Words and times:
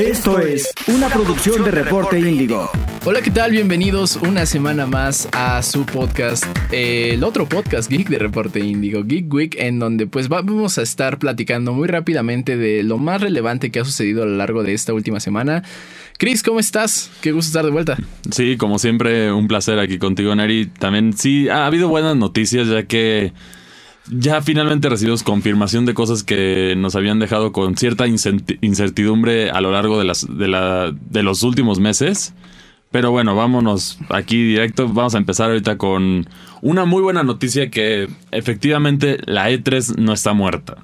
Esto 0.00 0.38
es 0.38 0.72
una 0.86 1.10
producción 1.10 1.62
de 1.62 1.70
Reporte 1.70 2.18
Índigo. 2.18 2.70
Hola, 3.04 3.20
¿qué 3.20 3.30
tal? 3.30 3.50
Bienvenidos 3.50 4.16
una 4.16 4.46
semana 4.46 4.86
más 4.86 5.28
a 5.32 5.62
su 5.62 5.84
podcast, 5.84 6.46
el 6.72 7.22
otro 7.22 7.46
podcast 7.46 7.90
geek 7.90 8.08
de 8.08 8.18
Reporte 8.18 8.60
Índigo, 8.60 9.04
Geek 9.04 9.30
Week, 9.30 9.56
en 9.58 9.78
donde 9.78 10.06
pues 10.06 10.30
vamos 10.30 10.78
a 10.78 10.82
estar 10.82 11.18
platicando 11.18 11.74
muy 11.74 11.86
rápidamente 11.86 12.56
de 12.56 12.82
lo 12.82 12.96
más 12.96 13.20
relevante 13.20 13.70
que 13.70 13.80
ha 13.80 13.84
sucedido 13.84 14.22
a 14.22 14.26
lo 14.26 14.36
largo 14.38 14.62
de 14.62 14.72
esta 14.72 14.94
última 14.94 15.20
semana. 15.20 15.64
Chris, 16.16 16.42
¿cómo 16.42 16.60
estás? 16.60 17.10
Qué 17.20 17.32
gusto 17.32 17.48
estar 17.48 17.66
de 17.66 17.70
vuelta. 17.70 17.98
Sí, 18.30 18.56
como 18.56 18.78
siempre, 18.78 19.30
un 19.30 19.48
placer 19.48 19.78
aquí 19.78 19.98
contigo, 19.98 20.34
Neri. 20.34 20.64
También 20.64 21.12
sí, 21.12 21.50
ha 21.50 21.66
habido 21.66 21.88
buenas 21.88 22.16
noticias 22.16 22.68
ya 22.68 22.84
que 22.84 23.34
ya 24.08 24.42
finalmente 24.42 24.88
recibimos 24.88 25.22
confirmación 25.22 25.86
de 25.86 25.94
cosas 25.94 26.22
que 26.22 26.74
nos 26.76 26.96
habían 26.96 27.18
dejado 27.18 27.52
con 27.52 27.76
cierta 27.76 28.06
incertidumbre 28.06 29.50
a 29.50 29.60
lo 29.60 29.72
largo 29.72 29.98
de, 29.98 31.22
los 31.22 31.42
últimos 31.42 31.80
meses. 31.80 32.34
Pero 32.90 33.12
bueno, 33.12 33.36
vámonos 33.36 33.98
aquí 34.08 34.42
directo. 34.42 34.88
Vamos 34.88 35.14
a 35.14 35.18
empezar 35.18 35.50
ahorita 35.50 35.78
con 35.78 36.28
una 36.60 36.84
muy 36.86 37.02
buena 37.02 37.22
noticia 37.22 37.70
que 37.70 38.08
efectivamente 38.32 39.18
la 39.26 39.48
E3 39.50 39.96
no 39.96 40.12
está 40.12 40.32
muerta. 40.32 40.78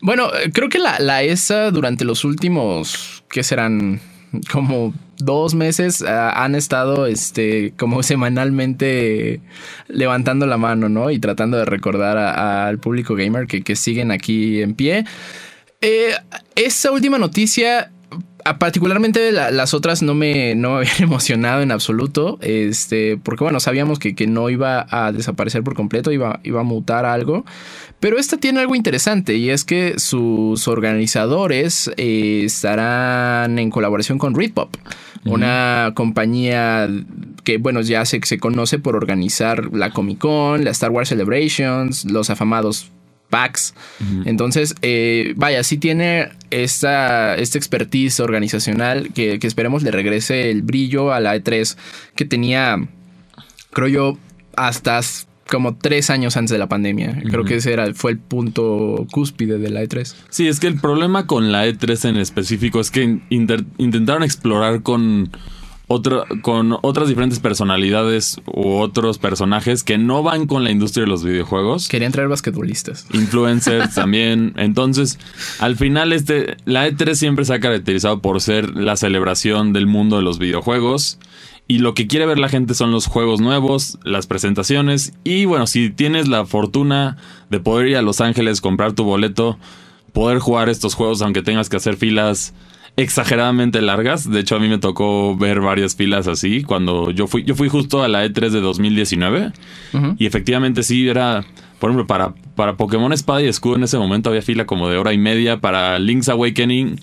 Bueno, 0.00 0.28
eh, 0.34 0.52
creo 0.52 0.68
que 0.68 0.78
la, 0.78 1.00
la 1.00 1.24
ESA 1.24 1.72
durante 1.72 2.04
los 2.04 2.24
últimos, 2.24 3.24
¿qué 3.28 3.42
serán? 3.42 4.00
como 4.52 4.94
dos 5.18 5.54
meses 5.54 6.02
ah, 6.02 6.44
han 6.44 6.54
estado 6.54 7.06
este 7.06 7.72
como 7.76 8.02
semanalmente 8.04 9.40
levantando 9.88 10.46
la 10.46 10.56
mano, 10.56 10.88
¿no? 10.88 11.10
Y 11.10 11.18
tratando 11.18 11.56
de 11.58 11.64
recordar 11.64 12.16
al 12.16 12.78
público 12.78 13.14
gamer 13.14 13.46
que, 13.46 13.76
siguen 13.76 14.10
aquí 14.10 14.62
en 14.62 14.74
pie. 14.74 15.04
Eh, 15.80 16.12
esa 16.56 16.90
última 16.90 17.18
noticia 17.18 17.92
particularmente 18.58 19.32
las 19.32 19.74
otras 19.74 20.02
no 20.02 20.14
me, 20.14 20.54
no 20.54 20.76
habían 20.78 21.02
emocionado 21.02 21.62
en 21.62 21.70
absoluto, 21.70 22.38
este, 22.40 23.18
porque 23.18 23.44
bueno, 23.44 23.60
sabíamos 23.60 23.98
que, 23.98 24.14
que, 24.14 24.26
no 24.26 24.48
iba 24.48 24.86
a 24.90 25.12
desaparecer 25.12 25.62
por 25.62 25.74
completo, 25.74 26.12
iba, 26.12 26.40
iba 26.44 26.60
a 26.60 26.64
mutar 26.64 27.04
algo, 27.04 27.44
pero 28.00 28.18
esta 28.18 28.36
tiene 28.36 28.60
algo 28.60 28.74
interesante 28.74 29.34
y 29.34 29.50
es 29.50 29.64
que 29.64 29.98
sus 29.98 30.68
organizadores 30.68 31.90
eh, 31.96 32.42
estarán 32.44 33.58
en 33.58 33.70
colaboración 33.70 34.18
con 34.18 34.34
Readpop, 34.34 34.74
una 35.24 35.92
compañía 35.94 36.88
que 37.44 37.58
bueno, 37.58 37.80
ya 37.80 38.04
se, 38.04 38.20
se 38.22 38.38
conoce 38.38 38.78
por 38.78 38.96
organizar 38.96 39.74
la 39.74 39.90
Comic 39.90 40.18
Con, 40.18 40.64
la 40.64 40.70
Star 40.70 40.90
Wars 40.90 41.08
Celebrations, 41.08 42.04
los 42.04 42.30
afamados 42.30 42.90
packs. 43.28 43.74
Entonces, 44.24 44.74
eh, 44.82 45.34
vaya, 45.36 45.62
sí 45.62 45.76
tiene 45.78 46.30
esta, 46.50 47.34
esta 47.36 47.58
expertise 47.58 48.20
organizacional 48.20 49.12
que, 49.12 49.38
que, 49.38 49.46
esperemos 49.46 49.82
le 49.82 49.90
regrese 49.90 50.50
el 50.50 50.62
brillo 50.62 51.12
a 51.12 51.20
la 51.20 51.36
E3 51.36 51.76
que 52.14 52.24
tenía, 52.24 52.78
creo 53.70 53.88
yo, 53.88 54.18
hasta 54.56 55.00
como 55.48 55.76
tres 55.76 56.10
años 56.10 56.36
antes 56.36 56.50
de 56.50 56.58
la 56.58 56.68
pandemia. 56.68 57.22
Creo 57.28 57.44
que 57.44 57.56
ese 57.56 57.72
era, 57.72 57.92
fue 57.94 58.12
el 58.12 58.18
punto 58.18 59.06
cúspide 59.10 59.58
de 59.58 59.70
la 59.70 59.82
E3. 59.82 60.14
Sí, 60.28 60.46
es 60.46 60.60
que 60.60 60.66
el 60.66 60.80
problema 60.80 61.26
con 61.26 61.50
la 61.52 61.66
E3 61.66 62.10
en 62.10 62.16
específico 62.16 62.80
es 62.80 62.90
que 62.90 63.20
intentaron 63.78 64.22
explorar 64.22 64.82
con 64.82 65.30
con 66.42 66.76
otras 66.82 67.08
diferentes 67.08 67.40
personalidades 67.40 68.40
u 68.44 68.76
otros 68.76 69.16
personajes 69.16 69.82
que 69.82 69.96
no 69.96 70.22
van 70.22 70.46
con 70.46 70.62
la 70.62 70.70
industria 70.70 71.04
de 71.04 71.10
los 71.10 71.24
videojuegos. 71.24 71.88
Querían 71.88 72.12
traer 72.12 72.28
basquetbolistas. 72.28 73.06
Influencers 73.14 73.94
también. 73.94 74.52
Entonces, 74.56 75.18
al 75.60 75.76
final, 75.76 76.12
este, 76.12 76.58
la 76.66 76.86
E3 76.86 77.14
siempre 77.14 77.46
se 77.46 77.54
ha 77.54 77.60
caracterizado 77.60 78.20
por 78.20 78.42
ser 78.42 78.76
la 78.76 78.96
celebración 78.96 79.72
del 79.72 79.86
mundo 79.86 80.16
de 80.16 80.22
los 80.22 80.38
videojuegos. 80.38 81.18
Y 81.70 81.78
lo 81.78 81.92
que 81.92 82.06
quiere 82.06 82.24
ver 82.24 82.38
la 82.38 82.48
gente 82.48 82.72
son 82.72 82.90
los 82.90 83.06
juegos 83.06 83.42
nuevos, 83.42 83.98
las 84.02 84.26
presentaciones. 84.26 85.12
Y 85.22 85.44
bueno, 85.44 85.66
si 85.66 85.90
tienes 85.90 86.26
la 86.26 86.46
fortuna 86.46 87.18
de 87.50 87.60
poder 87.60 87.88
ir 87.88 87.96
a 87.98 88.02
Los 88.02 88.22
Ángeles, 88.22 88.62
comprar 88.62 88.94
tu 88.94 89.04
boleto, 89.04 89.58
poder 90.14 90.38
jugar 90.38 90.70
estos 90.70 90.94
juegos 90.94 91.20
aunque 91.20 91.42
tengas 91.42 91.68
que 91.68 91.76
hacer 91.76 91.96
filas 91.96 92.54
exageradamente 92.96 93.80
largas. 93.82 94.28
De 94.28 94.40
hecho, 94.40 94.56
a 94.56 94.58
mí 94.58 94.68
me 94.68 94.78
tocó 94.78 95.36
ver 95.36 95.60
varias 95.60 95.94
filas 95.94 96.26
así 96.26 96.62
cuando 96.62 97.10
yo 97.10 97.26
fui, 97.26 97.44
yo 97.44 97.54
fui 97.54 97.68
justo 97.68 98.02
a 98.02 98.08
la 98.08 98.24
E3 98.26 98.50
de 98.50 98.60
2019 98.60 99.52
y 100.18 100.26
efectivamente 100.26 100.82
sí 100.82 101.06
era, 101.08 101.44
por 101.78 101.90
ejemplo, 101.90 102.06
para, 102.06 102.34
para 102.56 102.76
Pokémon 102.76 103.12
Espada 103.12 103.42
y 103.42 103.46
Escudo 103.46 103.76
en 103.76 103.84
ese 103.84 103.98
momento 103.98 104.30
había 104.30 104.42
fila 104.42 104.66
como 104.66 104.88
de 104.88 104.96
hora 104.96 105.12
y 105.12 105.18
media, 105.18 105.60
para 105.60 105.98
Link's 105.98 106.28
Awakening 106.28 106.98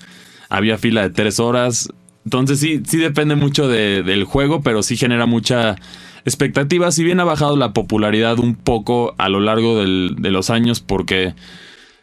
había 0.50 0.78
fila 0.78 1.04
de 1.04 1.12
tres 1.12 1.40
horas. 1.40 1.90
Entonces 2.26 2.60
sí, 2.60 2.82
sí 2.86 2.98
depende 2.98 3.36
mucho 3.36 3.68
del 3.68 4.24
juego, 4.24 4.62
pero 4.62 4.84
sí 4.84 4.98
genera 4.98 5.26
mucha 5.26 5.76
expectativa. 6.26 6.92
Si 6.92 7.04
bien 7.04 7.20
ha 7.20 7.24
bajado 7.24 7.56
la 7.56 7.72
popularidad 7.72 8.40
un 8.40 8.56
poco 8.56 9.14
a 9.18 9.30
lo 9.30 9.40
largo 9.40 9.78
de 9.80 10.32
los 10.32 10.50
años 10.50 10.82
porque 10.82 11.36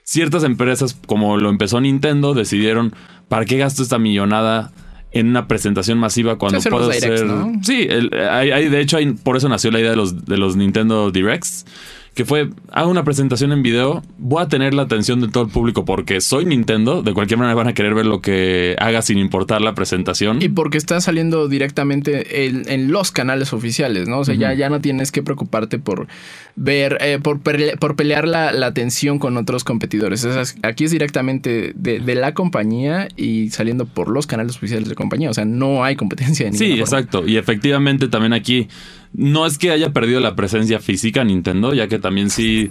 ciertas 0.05 0.45
empresas, 0.45 0.97
como 1.07 1.37
lo 1.37 1.51
empezó 1.51 1.81
Nintendo, 1.81 2.35
decidieron 2.35 2.95
¿para 3.29 3.47
qué 3.47 3.57
gasto 3.57 3.83
esta 3.83 3.99
millonada 3.99 4.73
en 5.11 5.29
una 5.29 5.49
presentación 5.49 5.99
masiva 5.99 6.37
cuando 6.37 6.61
puedo 6.61 6.91
hacer... 6.91 7.27
Sí, 7.63 7.89
hay, 8.31 8.69
de 8.69 8.81
hecho 8.81 8.99
por 9.25 9.37
eso 9.37 9.49
nació 9.49 9.71
la 9.71 9.81
idea 9.81 9.91
de 9.91 9.97
los, 9.97 10.27
de 10.27 10.37
los 10.37 10.55
Nintendo 10.55 11.11
Directs 11.11 11.65
que 12.15 12.27
fue, 12.27 12.51
hago 12.71 12.91
una 12.91 13.05
presentación 13.05 13.53
en 13.53 13.63
video, 13.63 14.03
voy 14.19 14.43
a 14.43 14.49
tener 14.49 14.75
la 14.75 14.83
atención 14.83 15.21
de 15.23 15.29
todo 15.29 15.45
el 15.45 15.51
público 15.51 15.87
porque 15.87 16.21
soy 16.21 16.45
Nintendo, 16.45 17.03
de 17.03 17.15
cualquier 17.15 17.39
manera 17.39 17.55
van 17.55 17.69
a 17.69 17.73
querer 17.73 17.95
ver 17.95 18.05
lo 18.05 18.21
que 18.21 18.77
haga 18.79 19.01
sin 19.01 19.17
importar 19.17 19.63
la 19.63 19.75
presentación. 19.75 20.43
Y 20.43 20.51
porque 20.51 20.77
está 20.77 21.01
saliendo 21.01 21.49
directamente 21.49 22.47
en, 22.47 22.93
los 22.93 23.13
canales 23.13 23.55
oficiales, 23.55 24.09
¿no? 24.09 24.19
O 24.19 24.25
sea, 24.25 24.35
ya, 24.35 24.53
ya 24.53 24.69
no 24.69 24.81
tienes 24.81 25.11
que 25.11 25.23
preocuparte 25.23 25.79
por 25.79 26.07
ver, 26.55 26.99
eh, 27.01 27.19
por, 27.23 27.41
por 27.41 27.97
pelear 27.97 28.29
la, 28.29 28.53
la, 28.53 28.67
atención 28.67 29.19
con 29.19 29.39
otros 29.39 29.65
competidores. 29.65 30.27
aquí 30.63 30.85
es 30.85 30.91
directamente 30.91 31.73
de, 31.75 32.15
la 32.15 32.35
compañía 32.35 33.09
y 33.17 33.49
saliendo 33.51 33.87
por 33.87 34.09
los 34.09 34.27
canales 34.27 34.57
oficiales 34.57 34.89
de 34.89 34.95
compañía. 34.95 35.31
O 35.31 35.35
sea, 35.35 35.47
no 35.47 35.83
hay 35.83 35.97
competencia. 35.97 36.51
De 36.51 36.59
sí, 36.59 36.73
exacto. 36.79 37.27
Y 37.27 37.39
efectivamente 37.39 38.09
también 38.09 38.35
aquí 38.35 38.69
no 39.15 39.47
es 39.47 39.59
que 39.59 39.71
haya 39.71 39.93
perdido 39.93 40.21
la 40.21 40.35
presencia 40.35 40.81
física 40.81 41.25
Nintendo, 41.25 41.75
ya 41.75 41.89
que 41.89 41.99
también 41.99 42.31
sí, 42.31 42.71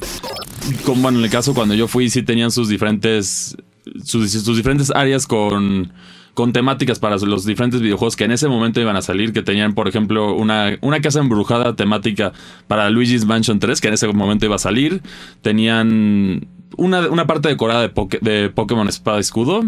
como 0.85 1.09
en 1.09 1.17
el 1.17 1.29
caso 1.29 1.53
cuando 1.53 1.75
yo 1.75 1.87
fui, 1.87 2.09
sí 2.09 2.23
tenían 2.23 2.51
sus 2.51 2.67
diferentes, 2.67 3.55
sus, 4.03 4.55
diferentes 4.55 4.91
áreas 4.91 5.27
con, 5.27 5.93
con 6.33 6.51
temáticas 6.53 6.99
para 6.99 7.17
los 7.17 7.45
diferentes 7.45 7.81
videojuegos 7.81 8.15
que 8.15 8.23
en 8.23 8.31
ese 8.31 8.47
momento 8.47 8.81
iban 8.81 8.95
a 8.95 9.01
salir, 9.01 9.33
que 9.33 9.43
tenían, 9.43 9.73
por 9.73 9.87
ejemplo, 9.87 10.33
una, 10.33 10.77
una 10.81 10.99
casa 10.99 11.19
embrujada 11.19 11.75
temática 11.75 12.33
para 12.67 12.89
Luigi's 12.89 13.25
Mansion 13.25 13.59
3, 13.59 13.79
que 13.79 13.87
en 13.89 13.93
ese 13.93 14.07
momento 14.07 14.45
iba 14.45 14.55
a 14.55 14.59
salir. 14.59 15.01
Tenían 15.41 16.47
una, 16.77 17.07
una 17.09 17.27
parte 17.27 17.49
decorada 17.49 17.87
de, 17.87 18.19
de 18.21 18.49
Pokémon 18.49 18.87
Espada 18.87 19.19
Escudo. 19.19 19.63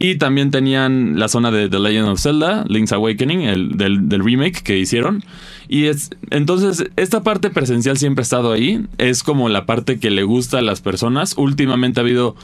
Y 0.00 0.14
también 0.14 0.52
tenían 0.52 1.18
la 1.18 1.26
zona 1.26 1.50
de 1.50 1.68
The 1.68 1.80
Legend 1.80 2.08
of 2.08 2.20
Zelda, 2.20 2.64
Link's 2.68 2.92
Awakening, 2.92 3.40
el, 3.40 3.76
del, 3.76 4.08
del 4.08 4.22
remake 4.22 4.62
que 4.62 4.78
hicieron. 4.78 5.24
Y 5.66 5.86
es, 5.86 6.10
entonces, 6.30 6.88
esta 6.94 7.24
parte 7.24 7.50
presencial 7.50 7.98
siempre 7.98 8.20
ha 8.20 8.22
estado 8.22 8.52
ahí. 8.52 8.86
Es 8.98 9.24
como 9.24 9.48
la 9.48 9.66
parte 9.66 9.98
que 9.98 10.10
le 10.10 10.22
gusta 10.22 10.58
a 10.58 10.62
las 10.62 10.80
personas. 10.80 11.34
Últimamente 11.36 11.98
ha 11.98 12.04
habido 12.04 12.36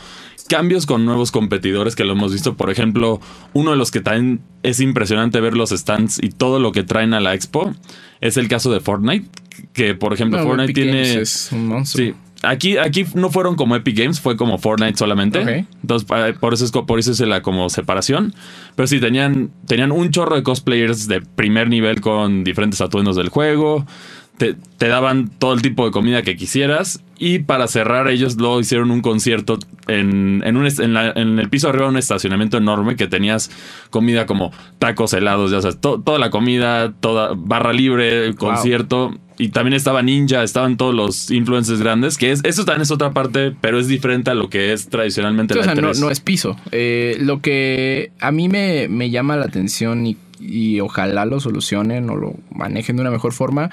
cambios 0.49 0.85
con 0.85 1.05
nuevos 1.05 1.31
competidores 1.31 1.95
que 1.95 2.03
lo 2.03 2.15
hemos 2.15 2.33
visto. 2.33 2.57
Por 2.57 2.71
ejemplo, 2.71 3.21
uno 3.53 3.71
de 3.71 3.77
los 3.77 3.93
que 3.93 4.01
también 4.01 4.41
es 4.65 4.81
impresionante 4.81 5.41
ver 5.41 5.57
los 5.57 5.71
stands 5.71 6.21
y 6.21 6.31
todo 6.31 6.59
lo 6.59 6.73
que 6.73 6.83
traen 6.83 7.15
a 7.15 7.21
la 7.21 7.35
expo 7.35 7.73
es 8.21 8.37
el 8.37 8.49
caso 8.49 8.73
de 8.73 8.81
Fortnite. 8.81 9.29
Que, 9.73 9.95
por 9.95 10.13
ejemplo, 10.13 10.43
Fortnite 10.43 10.73
tiene. 10.73 11.21
Es 11.21 11.51
un 11.53 11.69
monstruo. 11.69 12.05
Sí, 12.05 12.15
Aquí, 12.47 12.79
aquí 12.79 13.05
no 13.15 13.31
fueron 13.31 13.57
como 13.57 13.77
Epic 13.77 13.99
Games, 13.99 14.21
fue 14.21 14.37
como 14.37 14.59
Fortnite 14.59 14.97
solamente. 14.97 15.67
Entonces, 15.83 16.09
por 16.41 16.55
eso 16.55 16.65
es, 16.65 16.71
por 16.71 16.99
eso 16.99 17.13
es 17.13 17.21
la 17.21 17.43
como 17.43 17.69
separación. 17.69 18.35
Pero 18.75 18.87
sí, 18.87 19.01
tenían, 19.01 19.51
tenían 19.67 19.93
un 19.93 20.11
chorro 20.11 20.37
de 20.37 20.43
cosplayers 20.43 21.09
de 21.09 21.21
primer 21.21 21.69
nivel 21.69 22.01
con 22.01 22.45
diferentes 22.45 22.81
atuendos 22.81 23.17
del 23.17 23.29
juego. 23.29 23.87
Te, 24.39 24.57
te, 24.79 24.89
daban 24.89 25.29
todo 25.29 25.55
el 25.55 25.63
tipo 25.63 25.85
de 25.85 25.93
comida 25.93 26.23
que 26.23 26.37
quisieras. 26.37 27.05
Y 27.19 27.41
para 27.41 27.69
cerrar, 27.69 28.09
ellos 28.09 28.37
luego 28.37 28.59
hicieron 28.59 28.91
un 28.91 29.01
concierto 29.01 29.59
en, 29.87 30.43
en, 30.45 30.57
un, 30.57 30.67
en, 30.67 31.39
el 31.39 31.49
piso 31.49 31.69
arriba 31.69 31.85
de 31.85 31.91
un 31.91 31.97
estacionamiento 31.97 32.57
enorme 32.57 32.97
que 32.97 33.07
tenías 33.07 33.51
comida 33.91 34.27
como 34.27 34.51
tacos 34.81 35.13
helados, 35.13 35.53
ya 35.53 35.61
sabes, 35.61 35.81
toda 35.81 36.19
la 36.19 36.31
comida, 36.31 36.93
toda 36.93 37.35
barra 37.37 37.73
libre, 37.73 38.35
concierto. 38.35 39.15
Y 39.37 39.49
también 39.49 39.75
estaba 39.75 40.03
Ninja, 40.03 40.43
estaban 40.43 40.77
todos 40.77 40.95
los 40.95 41.31
influencers 41.31 41.81
grandes, 41.81 42.19
que 42.19 42.31
es, 42.31 42.41
eso 42.45 42.65
también 42.65 42.83
es 42.83 42.91
otra 42.91 43.13
parte, 43.13 43.53
pero 43.61 43.79
es 43.79 43.89
diferente 43.89 44.31
a 44.31 44.35
lo 44.35 44.49
que 44.49 44.73
es 44.73 44.89
tradicionalmente 44.89 45.55
la 45.55 45.61
o 45.61 45.65
sea, 45.65 45.75
no, 45.75 45.93
no, 45.93 46.11
es 46.11 46.21
piso. 46.21 46.57
Eh, 46.71 47.17
lo 47.21 47.41
que 47.41 48.13
a 48.21 48.31
mí 48.31 48.49
me, 48.49 48.87
me 48.89 49.11
llama 49.11 49.37
la 49.37 49.47
atención 49.47 50.07
y 50.07 50.17
y 50.47 50.81
ojalá 50.81 51.25
lo 51.25 51.41
solucionen 51.41 52.11
o 52.11 52.17
lo 52.17 52.35
manejen 52.51 52.97
de 52.97 53.03
una 53.03 53.11
mejor 53.11 53.33
forma. 53.33 53.71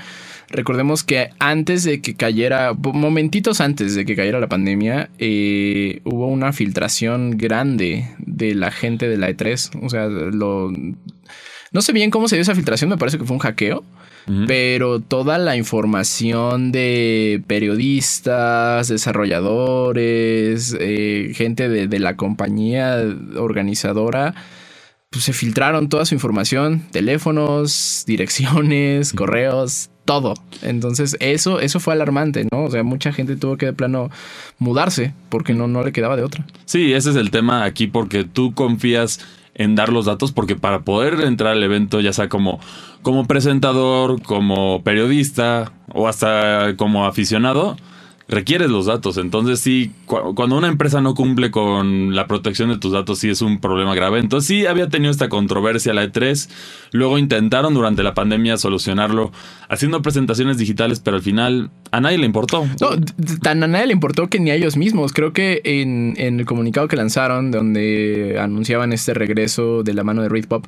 Recordemos 0.49 1.03
que 1.03 1.29
antes 1.39 1.83
de 1.83 2.01
que 2.01 2.15
cayera, 2.15 2.73
momentitos 2.73 3.61
antes 3.61 3.95
de 3.95 4.05
que 4.05 4.15
cayera 4.15 4.39
la 4.39 4.49
pandemia, 4.49 5.09
eh, 5.17 6.01
hubo 6.03 6.27
una 6.27 6.53
filtración 6.53 7.37
grande 7.37 8.09
de 8.19 8.55
la 8.55 8.71
gente 8.71 9.07
de 9.07 9.17
la 9.17 9.29
E3. 9.29 9.83
O 9.83 9.89
sea, 9.89 10.07
lo... 10.07 10.71
No 11.71 11.81
sé 11.81 11.93
bien 11.93 12.11
cómo 12.11 12.27
se 12.27 12.35
dio 12.35 12.41
esa 12.41 12.55
filtración, 12.55 12.89
me 12.89 12.97
parece 12.97 13.17
que 13.17 13.23
fue 13.23 13.35
un 13.35 13.39
hackeo. 13.39 13.83
Pero 14.47 14.99
toda 14.99 15.37
la 15.37 15.57
información 15.57 16.71
de 16.71 17.41
periodistas, 17.47 18.87
desarrolladores, 18.87 20.75
eh, 20.79 21.31
gente 21.35 21.67
de, 21.67 21.87
de, 21.87 21.99
la 21.99 22.15
compañía 22.15 23.03
organizadora, 23.35 24.33
pues 25.09 25.25
se 25.25 25.33
filtraron 25.33 25.89
toda 25.89 26.05
su 26.05 26.15
información, 26.15 26.83
teléfonos, 26.91 28.03
direcciones, 28.07 29.11
correos, 29.11 29.89
todo. 30.05 30.33
Entonces, 30.61 31.17
eso, 31.19 31.59
eso 31.59 31.79
fue 31.79 31.93
alarmante, 31.93 32.47
¿no? 32.51 32.63
O 32.63 32.71
sea, 32.71 32.83
mucha 32.83 33.11
gente 33.11 33.35
tuvo 33.35 33.57
que 33.57 33.67
de 33.67 33.73
plano 33.73 34.09
mudarse 34.57 35.13
porque 35.29 35.53
no, 35.53 35.67
no 35.67 35.83
le 35.83 35.91
quedaba 35.91 36.15
de 36.15 36.23
otra. 36.23 36.45
Sí, 36.65 36.93
ese 36.93 37.11
es 37.11 37.15
el 37.15 37.31
tema 37.31 37.65
aquí 37.65 37.87
porque 37.87 38.23
tú 38.23 38.53
confías 38.53 39.19
en 39.61 39.75
dar 39.75 39.91
los 39.91 40.05
datos 40.05 40.31
porque 40.31 40.55
para 40.55 40.81
poder 40.81 41.21
entrar 41.21 41.53
al 41.53 41.63
evento, 41.63 41.99
ya 41.99 42.13
sea 42.13 42.29
como, 42.29 42.59
como 43.01 43.25
presentador, 43.25 44.21
como 44.21 44.83
periodista 44.83 45.71
o 45.93 46.07
hasta 46.07 46.75
como 46.77 47.05
aficionado, 47.05 47.77
requieres 48.31 48.69
los 48.69 48.85
datos. 48.85 49.17
Entonces 49.17 49.59
sí, 49.59 49.91
cuando 50.05 50.57
una 50.57 50.69
empresa 50.69 51.01
no 51.01 51.13
cumple 51.13 51.51
con 51.51 52.15
la 52.15 52.27
protección 52.27 52.69
de 52.69 52.77
tus 52.77 52.93
datos, 52.93 53.19
sí 53.19 53.29
es 53.29 53.41
un 53.41 53.59
problema 53.59 53.93
grave. 53.93 54.19
Entonces 54.19 54.47
sí 54.47 54.65
había 54.65 54.89
tenido 54.89 55.11
esta 55.11 55.29
controversia 55.29 55.93
la 55.93 56.05
E3. 56.05 56.49
Luego 56.93 57.17
intentaron 57.17 57.73
durante 57.73 58.03
la 58.03 58.13
pandemia 58.13 58.57
solucionarlo 58.57 59.31
haciendo 59.69 60.01
presentaciones 60.01 60.57
digitales, 60.57 61.01
pero 61.01 61.17
al 61.17 61.23
final 61.23 61.71
a 61.91 61.99
nadie 61.99 62.17
le 62.17 62.25
importó. 62.25 62.65
No, 62.79 62.89
tan 63.43 63.63
a 63.63 63.67
nadie 63.67 63.87
le 63.87 63.93
importó 63.93 64.29
que 64.29 64.39
ni 64.39 64.49
a 64.49 64.55
ellos 64.55 64.77
mismos. 64.77 65.11
Creo 65.11 65.33
que 65.33 65.61
en, 65.65 66.15
el 66.17 66.45
comunicado 66.45 66.87
que 66.87 66.95
lanzaron, 66.95 67.51
donde 67.51 68.37
anunciaban 68.39 68.93
este 68.93 69.13
regreso 69.13 69.83
de 69.83 69.93
la 69.93 70.03
mano 70.05 70.21
de 70.21 70.29
Reed 70.29 70.47
Pop, 70.47 70.65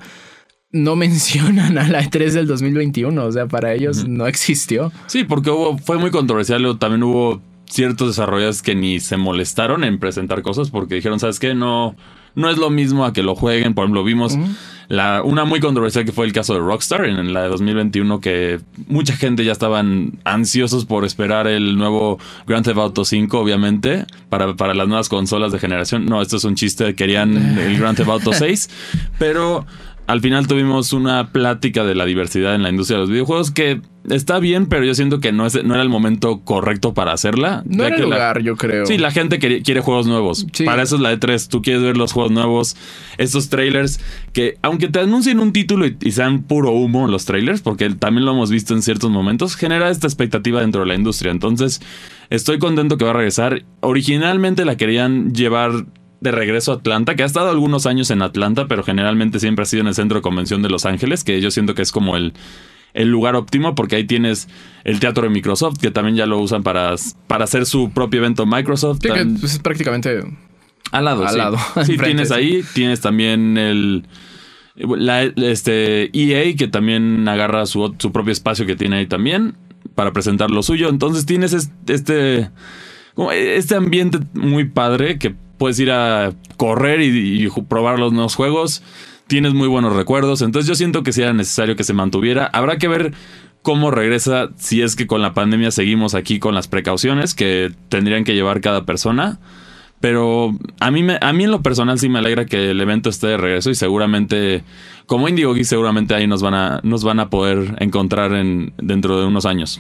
no 0.72 0.96
mencionan 0.98 1.78
a 1.78 1.88
la 1.88 2.04
E3 2.04 2.32
del 2.32 2.48
2021. 2.48 3.24
O 3.24 3.32
sea, 3.32 3.48
para 3.48 3.74
ellos 3.74 4.06
no 4.06 4.28
existió. 4.28 4.92
Sí, 5.08 5.24
porque 5.24 5.50
hubo, 5.50 5.78
fue 5.78 5.98
muy 5.98 6.12
controversial. 6.12 6.78
También 6.78 7.04
hubo 7.04 7.42
ciertos 7.74 8.10
desarrolladores 8.10 8.62
que 8.62 8.76
ni 8.76 9.00
se 9.00 9.18
molestaron 9.18 9.84
en 9.84 9.98
presentar 9.98 10.44
cosas 10.44 10.70
porque 10.70 10.96
dijeron, 10.96 11.20
¿sabes 11.20 11.40
qué? 11.40 11.56
No, 11.56 11.96
no 12.36 12.50
es 12.50 12.58
lo 12.58 12.70
mismo 12.70 13.04
a 13.04 13.14
que 13.14 13.24
lo 13.24 13.34
jueguen. 13.36 13.74
Por 13.74 13.86
ejemplo, 13.86 14.04
vimos 14.04 14.38
la, 14.90 15.24
una 15.24 15.44
muy 15.44 15.60
controversial 15.60 16.06
que 16.06 16.12
fue 16.12 16.28
el 16.28 16.34
caso 16.34 16.54
de 16.54 16.60
Rockstar 16.60 17.06
en, 17.06 17.34
la 17.34 17.42
de 17.42 17.50
2021 17.50 18.22
que 18.22 18.60
mucha 18.88 19.16
gente 19.16 19.44
ya 19.44 19.52
estaban 19.52 20.20
ansiosos 20.24 20.86
por 20.86 21.04
esperar 21.04 21.48
el 21.48 21.76
nuevo 21.76 22.20
Grand 22.46 22.64
Theft 22.64 22.78
Auto 22.78 23.06
5, 23.06 23.40
obviamente, 23.40 24.06
para, 24.30 24.56
para 24.56 24.76
las 24.76 24.88
nuevas 24.88 25.10
consolas 25.10 25.52
de 25.52 25.58
generación. 25.58 26.06
No, 26.06 26.22
esto 26.22 26.38
es 26.38 26.44
un 26.44 26.54
chiste, 26.54 26.94
querían 26.94 27.36
el 27.58 27.80
Grand 27.80 27.98
Theft 27.98 28.10
Auto 28.10 28.34
6, 28.34 28.70
pero 29.18 29.66
al 30.06 30.22
final 30.22 30.48
tuvimos 30.48 30.92
una 30.94 31.32
plática 31.32 31.84
de 31.84 31.96
la 31.96 32.06
diversidad 32.06 32.56
en 32.56 32.64
la 32.64 32.70
industria 32.70 32.98
de 32.98 33.02
los 33.02 33.10
videojuegos 33.10 33.52
que 33.52 33.82
está 34.10 34.40
bien, 34.40 34.66
pero 34.66 34.84
yo 34.84 34.94
siento 34.96 35.22
que 35.22 35.32
no, 35.32 35.46
es, 35.46 35.64
no 35.64 35.76
era 35.76 35.84
el 35.84 35.90
momento 35.90 36.42
correcto 36.42 36.94
para 36.94 37.14
hacerla. 37.14 37.64
No 37.66 37.86
era 37.86 37.96
el 37.96 38.04
lugar, 38.04 38.42
yo 38.42 38.58
creo. 38.58 38.86
Sí, 38.86 38.98
la 38.98 39.12
gente 39.12 39.40
quiere, 39.40 39.82
juegos 39.82 40.08
nuevos. 40.08 40.46
Para 40.66 40.84
eso 40.84 40.96
es 40.96 41.02
la 41.02 41.14
E3. 41.14 41.48
Tú 41.48 41.62
quieres 41.62 41.82
ver 41.82 41.96
los 41.96 42.12
juegos 42.12 42.32
nuevos, 42.32 42.76
estos 43.18 43.48
trailers 43.48 44.02
que, 44.34 44.58
aunque 44.62 44.90
te 44.90 45.00
anuncien 45.00 45.40
un 45.40 45.54
título 45.54 45.86
y, 45.86 46.12
sean 46.12 46.44
puro 46.44 46.72
humo 46.72 47.08
los 47.08 47.24
trailers, 47.26 47.62
porque 47.62 47.90
también 47.92 48.26
lo 48.26 48.34
hemos 48.34 48.52
visto 48.52 48.74
en 48.74 48.82
ciertos 48.82 49.10
momentos, 49.10 49.56
genera 49.56 49.90
esta 49.90 50.08
expectativa 50.08 50.60
dentro 50.60 50.82
de 50.82 50.88
la 50.88 50.96
industria. 50.96 51.32
Entonces, 51.32 51.82
estoy 52.30 52.60
contento 52.60 52.98
que 52.98 53.06
va 53.06 53.12
a 53.12 53.16
regresar. 53.16 53.64
Originalmente 53.80 54.66
la 54.66 54.76
querían 54.76 55.34
llevar 55.34 55.86
de 56.24 56.32
regreso 56.32 56.72
a 56.72 56.76
Atlanta, 56.76 57.16
que 57.16 57.24
ha 57.24 57.26
estado 57.26 57.50
algunos 57.50 57.86
años 57.86 58.10
en 58.10 58.22
Atlanta, 58.22 58.68
pero 58.68 58.84
generalmente 58.84 59.40
siempre 59.40 59.64
ha 59.64 59.66
sido 59.66 59.82
en 59.82 59.88
el 59.88 59.96
centro 59.96 60.18
de 60.18 60.22
convención 60.22 60.62
de 60.62 60.70
Los 60.70 60.86
Ángeles, 60.86 61.24
que 61.24 61.40
yo 61.42 61.52
siento 61.52 61.76
que 61.76 61.82
es 61.82 61.92
como 61.92 62.16
el, 62.16 62.34
el 62.94 63.10
lugar 63.10 63.36
óptimo 63.36 63.76
porque 63.76 63.98
ahí 63.98 64.06
tienes 64.06 64.48
el 64.86 65.00
teatro 65.00 65.24
de 65.24 65.30
Microsoft, 65.30 65.78
que 65.80 65.92
también 65.92 66.16
ya 66.16 66.26
lo 66.26 66.40
usan 66.40 66.64
para, 66.64 66.96
para 67.28 67.44
hacer 67.44 67.66
su 67.66 67.92
propio 67.92 68.22
evento 68.22 68.46
Microsoft. 68.46 69.00
Sí, 69.02 69.10
que 69.10 69.46
es 69.46 69.60
prácticamente 69.60 70.24
al 70.92 71.06
lado. 71.06 71.28
Al 71.28 71.38
lado. 71.38 71.58
Sí, 71.86 71.98
tienes 71.98 72.32
ahí, 72.32 72.64
tienes 72.74 73.02
también 73.02 73.58
el... 73.58 74.06
La, 74.76 75.22
este 75.22 76.10
EA 76.18 76.56
que 76.56 76.68
también 76.68 77.28
agarra 77.28 77.68
su, 77.68 77.94
su 78.00 78.12
propio 78.12 78.32
espacio 78.32 78.66
que 78.66 78.76
tiene 78.76 78.96
ahí 78.96 79.06
también 79.06 79.56
para 79.94 80.14
presentar 80.14 80.50
lo 80.50 80.64
suyo. 80.64 80.90
Entonces 80.90 81.28
tienes 81.28 81.54
este, 81.88 82.50
este 83.32 83.76
ambiente 83.76 84.20
muy 84.34 84.66
padre 84.66 85.20
que 85.20 85.36
puedes 85.64 85.80
ir 85.80 85.92
a 85.92 86.34
correr 86.58 87.00
y, 87.00 87.48
probar 87.70 87.98
los 87.98 88.12
nuevos 88.12 88.36
juegos. 88.36 88.84
Tienes 89.28 89.54
muy 89.54 89.70
buenos 89.70 89.96
recuerdos. 89.96 90.42
Entonces 90.42 90.68
yo 90.68 90.76
siento 90.76 91.04
que 91.04 91.14
si 91.14 91.22
era 91.22 91.32
necesario 91.32 91.78
que 91.78 91.86
se 91.86 91.94
mantuviera. 91.94 92.48
Habrá 92.48 92.78
que 92.78 92.90
ver 92.90 93.14
cómo 93.62 93.90
regresa 93.90 94.50
si 94.58 94.82
es 94.82 94.98
que 94.98 95.08
con 95.08 95.22
la 95.22 95.34
pandemia 95.34 95.72
seguimos 95.72 96.16
aquí 96.16 96.38
con 96.40 96.54
las 96.54 96.68
precauciones 96.68 97.34
que 97.34 97.72
tendrían 97.88 98.26
que 98.26 98.34
llevar 98.34 98.60
cada 98.60 98.84
persona. 98.84 99.40
Pero 100.02 100.52
a 100.82 100.92
mí, 100.92 101.08
a 101.22 101.32
mí 101.32 101.44
en 101.46 101.52
lo 101.52 101.62
personal 101.62 101.98
sí 101.98 102.10
me 102.10 102.20
alegra 102.20 102.46
que 102.46 102.72
el 102.72 102.82
evento 102.82 103.10
esté 103.10 103.28
de 103.28 103.38
regreso 103.38 103.70
y 103.70 103.76
seguramente, 103.76 104.64
como 105.06 105.30
Indigo 105.30 105.56
seguramente 105.64 106.14
ahí 106.14 106.28
nos 106.28 106.42
van 106.42 106.56
a, 106.56 106.82
nos 106.84 107.06
van 107.06 107.22
a 107.22 107.30
poder 107.30 107.78
encontrar 107.80 108.34
en, 108.34 108.74
dentro 108.80 109.18
de 109.18 109.28
unos 109.28 109.46
años. 109.46 109.80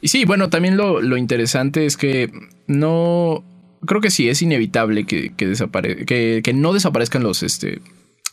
Y 0.00 0.08
sí, 0.08 0.24
bueno, 0.24 0.50
también 0.50 0.76
lo, 0.76 1.00
lo 1.00 1.16
interesante 1.16 1.86
es 1.86 1.96
que 1.96 2.32
no, 2.66 3.44
creo 3.86 4.00
que 4.00 4.10
sí, 4.10 4.28
es 4.28 4.42
inevitable 4.42 5.04
que, 5.04 5.32
que, 5.34 6.42
que, 6.42 6.52
no 6.52 6.72
desaparezcan 6.72 7.22
los 7.22 7.42
este, 7.42 7.80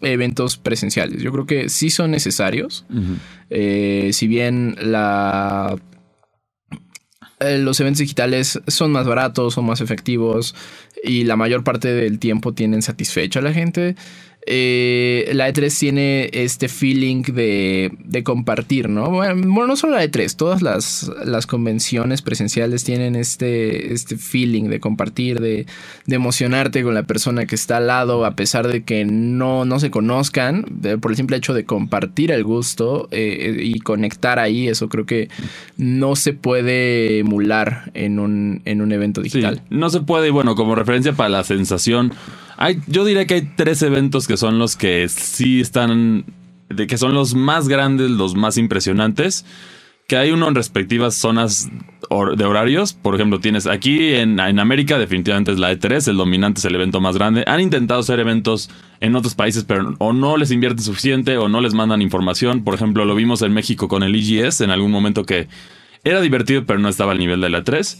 eventos 0.01 0.57
presenciales. 0.57 1.21
Yo 1.21 1.31
creo 1.31 1.45
que 1.45 1.69
sí 1.69 1.89
son 1.89 2.11
necesarios. 2.11 2.85
Eh, 3.49 4.11
si 4.13 4.27
bien 4.27 4.75
la 4.81 5.75
eh, 7.39 7.59
los 7.59 7.79
eventos 7.79 7.99
digitales 7.99 8.59
son 8.67 8.91
más 8.91 9.07
baratos, 9.07 9.53
son 9.53 9.65
más 9.65 9.81
efectivos 9.81 10.55
y 11.03 11.23
la 11.23 11.35
mayor 11.35 11.63
parte 11.63 11.93
del 11.93 12.17
tiempo 12.17 12.53
tienen 12.53 12.81
satisfecha 12.81 13.39
a 13.39 13.43
la 13.43 13.53
gente 13.53 13.95
eh, 14.49 15.29
la 15.33 15.49
E3 15.49 15.77
tiene 15.77 16.29
este 16.31 16.69
feeling 16.69 17.21
de, 17.23 17.91
de 18.05 18.23
compartir, 18.23 18.87
¿no? 18.87 19.09
Bueno, 19.11 19.67
no 19.67 19.75
solo 19.75 19.97
la 19.97 20.05
E3, 20.05 20.35
todas 20.37 20.61
las, 20.61 21.11
las 21.25 21.45
convenciones 21.45 22.21
presenciales 22.21 22.85
tienen 22.85 23.17
este, 23.17 23.93
este 23.93 24.15
feeling 24.17 24.69
de 24.69 24.79
compartir, 24.79 25.41
de, 25.41 25.65
de, 26.05 26.15
emocionarte 26.15 26.81
con 26.83 26.93
la 26.93 27.03
persona 27.03 27.45
que 27.45 27.55
está 27.55 27.77
al 27.77 27.87
lado, 27.87 28.25
a 28.25 28.35
pesar 28.35 28.67
de 28.67 28.83
que 28.83 29.03
no, 29.03 29.65
no 29.65 29.79
se 29.81 29.91
conozcan, 29.91 30.63
por 31.01 31.11
el 31.11 31.17
simple 31.17 31.35
hecho 31.35 31.53
de 31.53 31.65
compartir 31.65 32.31
el 32.31 32.45
gusto 32.45 33.09
eh, 33.11 33.59
y 33.61 33.79
conectar 33.81 34.39
ahí, 34.39 34.69
eso 34.69 34.87
creo 34.87 35.05
que 35.05 35.29
no 35.75 36.15
se 36.15 36.31
puede 36.31 37.19
emular 37.19 37.91
en 37.93 38.17
un, 38.19 38.61
en 38.63 38.81
un 38.81 38.93
evento 38.93 39.21
digital. 39.21 39.61
no 39.69 39.89
se 39.89 39.99
puede, 39.99 40.29
y 40.29 40.31
bueno, 40.31 40.55
como 40.55 40.73
referencia 40.73 41.11
para 41.11 41.29
la 41.29 41.43
sensación 41.43 42.13
yo 42.87 43.05
diría 43.05 43.25
que 43.25 43.35
hay 43.35 43.53
tres 43.55 43.81
eventos 43.81 44.27
que 44.27 44.37
son 44.37 44.59
los 44.59 44.75
que 44.75 45.07
sí 45.09 45.61
están, 45.61 46.25
de 46.69 46.87
que 46.87 46.97
son 46.97 47.13
los 47.13 47.35
más 47.35 47.67
grandes, 47.67 48.11
los 48.11 48.35
más 48.35 48.57
impresionantes. 48.57 49.45
Que 50.07 50.15
hay 50.15 50.31
uno 50.31 50.47
en 50.47 50.55
respectivas 50.55 51.15
zonas 51.15 51.69
de 52.09 52.45
horarios. 52.45 52.93
Por 52.93 53.15
ejemplo, 53.15 53.41
tienes 53.41 53.67
aquí 53.67 54.13
en, 54.13 54.39
en 54.39 54.59
América, 54.59 54.97
definitivamente 54.97 55.51
es 55.51 55.59
la 55.59 55.73
E3, 55.73 56.07
el 56.07 56.15
dominante 56.15 56.59
es 56.59 56.65
el 56.65 56.75
evento 56.75 57.01
más 57.01 57.17
grande. 57.17 57.43
Han 57.45 57.59
intentado 57.59 57.99
hacer 57.99 58.21
eventos 58.21 58.69
en 59.01 59.15
otros 59.17 59.35
países, 59.35 59.65
pero 59.65 59.95
o 59.97 60.13
no 60.13 60.37
les 60.37 60.51
invierten 60.51 60.83
suficiente 60.83 61.37
o 61.37 61.49
no 61.49 61.59
les 61.59 61.73
mandan 61.73 62.01
información. 62.01 62.63
Por 62.63 62.73
ejemplo, 62.73 63.03
lo 63.03 63.15
vimos 63.15 63.41
en 63.41 63.53
México 63.53 63.89
con 63.89 64.01
el 64.01 64.15
EGS 64.15 64.61
en 64.61 64.71
algún 64.71 64.91
momento 64.91 65.25
que 65.25 65.49
era 66.05 66.21
divertido, 66.21 66.65
pero 66.65 66.79
no 66.79 66.87
estaba 66.87 67.11
al 67.11 67.19
nivel 67.19 67.41
de 67.41 67.49
la 67.49 67.63
E3. 67.63 67.97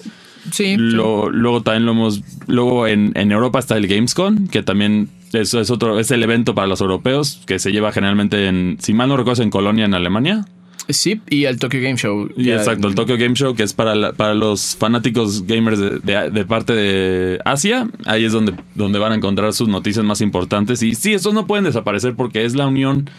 Sí. 0.51 0.75
Luego 0.77 1.61
también 1.61 1.85
lo 1.85 1.91
hemos. 1.91 2.21
Luego 2.47 2.87
en, 2.87 3.13
Europa 3.15 3.59
está 3.59 3.77
el 3.77 3.87
Gamescom, 3.87 4.47
que 4.47 4.63
también 4.63 5.09
es, 5.33 5.53
es, 5.53 5.69
otro, 5.69 5.99
es 5.99 6.11
el 6.11 6.23
evento 6.23 6.55
para 6.55 6.67
los 6.67 6.81
europeos, 6.81 7.41
que 7.45 7.59
se 7.59 7.71
lleva 7.71 7.91
generalmente 7.91 8.47
en, 8.47 8.77
si 8.79 8.93
mal 8.93 9.09
no 9.09 9.17
recuerdo, 9.17 9.43
en 9.43 9.49
Colonia, 9.49 9.85
en 9.85 9.93
Alemania. 9.93 10.45
Sí, 10.89 11.21
y 11.29 11.43
el 11.43 11.59
Tokyo 11.59 11.81
Game 11.81 11.97
Show. 11.97 12.29
Y 12.37 12.51
exacto, 12.51 12.87
el 12.87 12.95
Tokyo 12.95 13.17
Game 13.17 13.35
Show, 13.35 13.55
que 13.55 13.63
es 13.63 13.73
para, 13.73 14.13
para 14.13 14.33
los 14.33 14.77
fanáticos 14.77 15.45
gamers 15.45 15.79
de, 15.79 16.45
parte 16.45 16.73
de 16.73 17.39
Asia. 17.43 17.89
Ahí 18.05 18.23
es 18.23 18.31
donde, 18.31 18.53
donde 18.73 18.97
van 18.97 19.11
a 19.11 19.15
encontrar 19.15 19.51
sus 19.51 19.67
noticias 19.67 20.05
más 20.05 20.21
importantes. 20.21 20.81
Y 20.83 20.95
sí, 20.95 21.13
estos 21.13 21.33
no 21.33 21.45
pueden 21.45 21.65
desaparecer 21.65 22.15
porque 22.15 22.45
es 22.45 22.55
la 22.55 22.67
unión. 22.67 23.09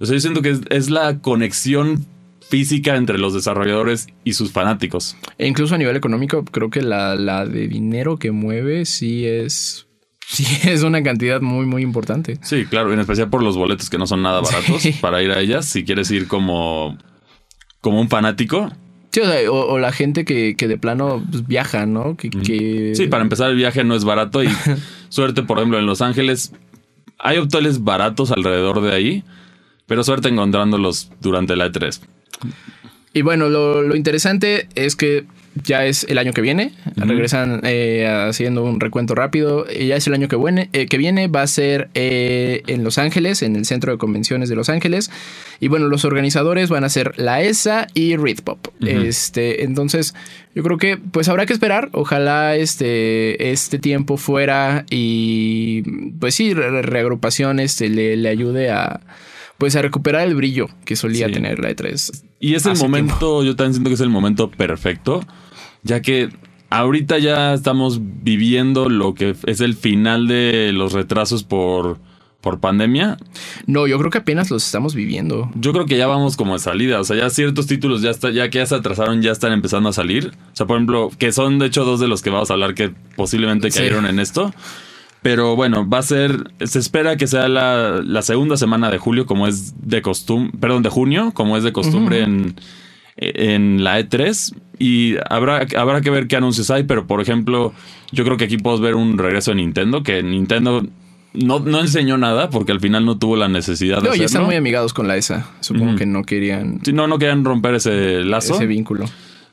O 0.00 0.06
sea, 0.06 0.14
yo 0.14 0.20
siento 0.20 0.42
que 0.42 0.50
es, 0.50 0.60
es 0.68 0.90
la 0.90 1.20
conexión 1.20 2.06
física 2.52 2.96
entre 2.96 3.16
los 3.16 3.32
desarrolladores 3.32 4.08
y 4.24 4.34
sus 4.34 4.52
fanáticos. 4.52 5.16
E 5.38 5.46
incluso 5.48 5.74
a 5.74 5.78
nivel 5.78 5.96
económico, 5.96 6.44
creo 6.44 6.68
que 6.68 6.82
la, 6.82 7.16
de 7.46 7.66
dinero 7.66 8.18
que 8.18 8.30
mueve 8.30 8.84
sí 8.84 9.24
es 9.26 9.86
sí 10.28 10.44
es 10.68 10.82
una 10.82 11.02
cantidad 11.02 11.40
muy, 11.40 11.64
muy 11.64 11.80
importante. 11.82 12.38
Sí, 12.42 12.66
claro, 12.66 12.92
en 12.92 13.00
especial 13.00 13.30
por 13.30 13.42
los 13.42 13.56
boletos 13.56 13.88
que 13.88 13.96
no 13.96 14.06
son 14.06 14.20
nada 14.20 14.40
baratos 14.42 14.82
Sí. 14.82 14.92
para 15.00 15.22
ir 15.22 15.30
a 15.30 15.40
ellas. 15.40 15.64
Si 15.64 15.82
quieres 15.84 16.10
ir 16.10 16.28
como, 16.28 16.98
como 17.80 17.98
un 18.00 18.10
fanático. 18.10 18.70
Sí, 19.12 19.20
o, 19.20 19.24
sea, 19.24 19.50
o- 19.50 19.72
o 19.72 19.78
la 19.78 19.92
gente 19.92 20.24
que, 20.26 20.54
que 20.54 20.68
de 20.68 20.76
plano 20.78 21.24
pues, 21.30 21.46
viaja, 21.46 21.86
¿no? 21.86 22.16
Que, 22.18 22.28
que- 22.28 22.92
Sí, 22.94 23.06
para 23.06 23.22
empezar 23.22 23.48
el 23.50 23.56
viaje 23.56 23.82
no 23.82 23.94
es 23.94 24.04
barato 24.04 24.44
y 24.44 24.48
suerte, 25.08 25.42
por 25.42 25.56
ejemplo, 25.58 25.78
en 25.78 25.86
Los 25.86 26.02
Ángeles 26.02 26.52
hay 27.18 27.38
hoteles 27.38 27.82
baratos 27.82 28.30
alrededor 28.30 28.82
de 28.82 28.92
ahí, 28.92 29.24
pero 29.86 30.02
suerte 30.04 30.28
encontrándolos 30.28 31.10
durante 31.20 31.56
la 31.56 31.66
E 31.66 31.72
E3. 31.72 32.00
Y 33.14 33.22
bueno, 33.22 33.48
lo, 33.50 33.82
lo 33.82 33.94
interesante 33.94 34.68
es 34.74 34.96
que 34.96 35.24
ya 35.64 35.84
es 35.84 36.04
el 36.08 36.16
año 36.16 36.32
que 36.32 36.40
viene. 36.40 36.72
Regresan 36.96 37.60
eh, 37.64 38.06
haciendo 38.08 38.64
un 38.64 38.80
recuento 38.80 39.14
rápido. 39.14 39.66
Y 39.70 39.88
ya 39.88 39.96
es 39.96 40.06
el 40.06 40.14
año 40.14 40.28
que, 40.28 40.36
viene, 40.36 40.70
eh, 40.72 40.86
que 40.86 40.96
viene. 40.96 41.28
Va 41.28 41.42
a 41.42 41.46
ser 41.46 41.90
eh, 41.92 42.62
en 42.68 42.84
Los 42.84 42.96
Ángeles, 42.96 43.42
en 43.42 43.54
el 43.56 43.66
Centro 43.66 43.92
de 43.92 43.98
Convenciones 43.98 44.48
de 44.48 44.56
Los 44.56 44.70
Ángeles. 44.70 45.10
Y 45.60 45.68
bueno, 45.68 45.88
los 45.88 46.06
organizadores 46.06 46.70
van 46.70 46.84
a 46.84 46.88
ser 46.88 47.12
la 47.18 47.42
ESA 47.42 47.86
y 47.92 48.16
Ritpop. 48.16 48.68
Este, 48.80 49.62
entonces, 49.64 50.14
yo 50.54 50.62
creo 50.62 50.78
que 50.78 50.96
pues 50.96 51.28
habrá 51.28 51.44
que 51.44 51.52
esperar. 51.52 51.90
Ojalá 51.92 52.56
este, 52.56 53.52
este 53.52 53.78
tiempo 53.78 54.16
fuera 54.16 54.86
y 54.88 55.82
pues 56.18 56.34
sí, 56.34 56.54
re- 56.54 56.80
reagrupación 56.80 57.60
este, 57.60 57.90
le, 57.90 58.16
le 58.16 58.28
ayude 58.30 58.70
a 58.70 59.00
pues 59.62 59.76
a 59.76 59.82
recuperar 59.82 60.26
el 60.26 60.34
brillo 60.34 60.66
que 60.84 60.96
solía 60.96 61.28
Sí. 61.28 61.34
tener 61.34 61.60
la 61.60 61.70
E 61.70 61.76
E3. 61.76 62.24
Y 62.40 62.54
es 62.54 62.66
el 62.66 62.76
momento, 62.78 63.44
yo 63.44 63.54
también 63.54 63.74
siento 63.74 63.90
que 63.90 63.94
es 63.94 64.00
el 64.00 64.08
momento 64.08 64.50
perfecto, 64.50 65.20
ya 65.84 66.02
que 66.02 66.30
ahorita 66.68 67.18
ya 67.20 67.54
estamos 67.54 68.00
viviendo 68.02 68.88
lo 68.88 69.14
que 69.14 69.36
es 69.46 69.60
el 69.60 69.74
final 69.76 70.26
de 70.26 70.72
los 70.72 70.92
retrasos 70.94 71.44
por, 71.44 72.00
por 72.40 72.58
pandemia. 72.58 73.18
No, 73.68 73.86
yo 73.86 73.98
creo 74.00 74.10
que 74.10 74.18
apenas 74.18 74.50
los 74.50 74.64
estamos 74.66 74.96
viviendo. 74.96 75.48
Yo 75.54 75.72
creo 75.72 75.86
que 75.86 75.96
ya 75.96 76.08
vamos 76.08 76.36
como 76.36 76.54
de 76.54 76.58
salida, 76.58 76.98
o 76.98 77.04
sea, 77.04 77.16
ya 77.16 77.30
ciertos 77.30 77.68
títulos 77.68 78.02
ya 78.02 78.10
está, 78.10 78.30
ya 78.32 78.50
que 78.50 78.58
ya 78.58 78.66
se 78.66 78.74
atrasaron, 78.74 79.22
ya 79.22 79.30
están 79.30 79.52
empezando 79.52 79.90
a 79.90 79.92
salir. 79.92 80.32
O 80.52 80.56
sea, 80.56 80.66
por 80.66 80.76
ejemplo, 80.76 81.08
que 81.20 81.30
son 81.30 81.60
de 81.60 81.66
hecho 81.66 81.84
dos 81.84 82.00
de 82.00 82.08
los 82.08 82.20
que 82.20 82.30
vamos 82.30 82.50
a 82.50 82.54
hablar 82.54 82.74
que 82.74 82.90
posiblemente 83.14 83.70
Sí. 83.70 83.78
cayeron 83.78 84.06
en 84.06 84.18
esto. 84.18 84.52
Pero 85.22 85.54
bueno, 85.54 85.88
va 85.88 85.98
a 85.98 86.02
ser, 86.02 86.50
se 86.64 86.80
espera 86.80 87.16
que 87.16 87.28
sea 87.28 87.48
la, 87.48 88.02
la 88.04 88.22
segunda 88.22 88.56
semana 88.56 88.90
de 88.90 88.98
julio, 88.98 89.24
como 89.24 89.46
es 89.46 89.74
de 89.80 90.02
costumbre, 90.02 90.52
perdón, 90.60 90.82
de 90.82 90.88
junio, 90.90 91.30
como 91.32 91.56
es 91.56 91.62
de 91.62 91.72
costumbre 91.72 92.22
en, 92.22 92.56
en 93.16 93.84
la 93.84 94.00
E3. 94.00 94.54
Y 94.78 95.14
habrá, 95.30 95.66
habrá 95.76 96.00
que 96.00 96.10
ver 96.10 96.26
qué 96.26 96.36
anuncios 96.36 96.70
hay, 96.72 96.82
pero 96.82 97.06
por 97.06 97.20
ejemplo, 97.20 97.72
yo 98.10 98.24
creo 98.24 98.36
que 98.36 98.46
aquí 98.46 98.56
podemos 98.58 98.80
ver 98.80 98.96
un 98.96 99.16
regreso 99.16 99.52
de 99.52 99.58
Nintendo, 99.58 100.02
que 100.02 100.24
Nintendo 100.24 100.84
no, 101.34 101.60
no 101.60 101.80
enseñó 101.80 102.18
nada 102.18 102.50
porque 102.50 102.72
al 102.72 102.80
final 102.80 103.06
no 103.06 103.16
tuvo 103.16 103.36
la 103.36 103.48
necesidad 103.48 104.02
de 104.02 104.08
No, 104.08 104.14
ya 104.14 104.24
están 104.24 104.44
muy 104.44 104.56
amigados 104.56 104.92
con 104.92 105.06
la 105.08 105.16
ESA. 105.16 105.48
Supongo 105.60 105.96
que 105.96 106.04
no 106.04 106.24
querían 106.24 106.80
Sí, 106.84 106.92
no, 106.92 107.06
no 107.06 107.18
querían 107.18 107.44
romper 107.44 107.74
ese 107.76 108.24
lazo. 108.24 108.54
ese 108.54 108.66
vínculo. 108.66 109.04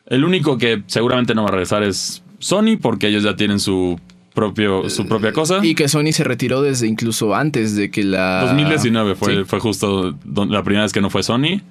El 0.08 0.26
único 0.26 0.58
que 0.58 0.82
seguramente 0.88 1.36
no 1.36 1.44
va 1.44 1.50
a 1.50 1.52
regresar 1.52 1.84
es 1.84 2.24
Sony, 2.40 2.78
porque 2.82 3.08
ellos 3.08 3.24
ya 3.24 3.36
tienen 3.36 3.60
su 3.60 4.00
propio, 4.40 4.90
su 4.90 5.06
propia 5.08 5.32
cosa. 5.34 5.60
Y 5.64 5.76
que 5.76 5.88
Sony 5.88 6.12
se 6.12 6.24
retiró 6.24 6.62
desde 6.62 6.88
incluso 6.88 7.36
antes 7.36 7.76
de 7.76 7.92
que 7.92 8.04
la... 8.04 8.42
2019 8.46 9.16
fue, 9.16 9.36
Sí. 9.36 9.44
fue 9.46 9.60
justo 9.60 10.18
la 10.26 10.64
primera 10.64 10.84
vez 10.84 10.94
que 10.94 11.02
no 11.02 11.10
fue 11.10 11.24
Sony. 11.24 11.62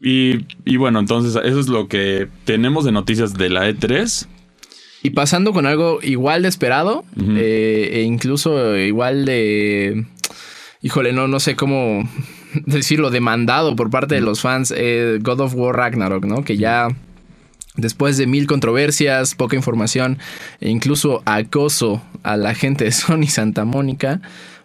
Y, 0.00 0.46
y 0.64 0.76
bueno, 0.76 0.98
entonces 0.98 1.36
eso 1.44 1.60
es 1.60 1.68
lo 1.68 1.88
que 1.88 2.28
tenemos 2.44 2.84
de 2.84 2.92
noticias 2.92 3.34
de 3.34 3.50
la 3.50 3.68
E 3.68 3.76
E3. 3.76 4.26
Y 5.02 5.10
pasando 5.10 5.52
con 5.52 5.66
algo 5.66 5.98
igual 6.02 6.42
de 6.42 6.48
esperado, 6.48 7.04
eh, 7.36 7.90
e 7.94 8.02
incluso 8.02 8.76
igual 8.76 9.24
de... 9.24 10.06
Híjole, 10.82 11.12
no, 11.12 11.28
no 11.28 11.40
sé 11.40 11.56
cómo 11.56 12.08
decirlo, 12.66 13.10
demandado 13.10 13.76
por 13.76 13.90
parte 13.90 14.14
de 14.14 14.20
los 14.22 14.40
fans, 14.40 14.72
eh, 14.76 15.18
God 15.22 15.40
of 15.40 15.54
War 15.54 15.76
Ragnarok, 15.76 16.24
¿no? 16.24 16.44
Que 16.44 16.56
ya 16.56 16.88
después 17.80 18.16
de 18.16 18.26
mil 18.26 18.46
controversias, 18.46 19.34
poca 19.34 19.56
información 19.56 20.18
e 20.60 20.70
incluso 20.70 21.22
acoso 21.24 22.02
a 22.22 22.36
la 22.36 22.54
gente 22.54 22.84
de 22.84 22.92
Sony 22.92 23.26
Santa 23.28 23.64
Mónica, 23.64 24.20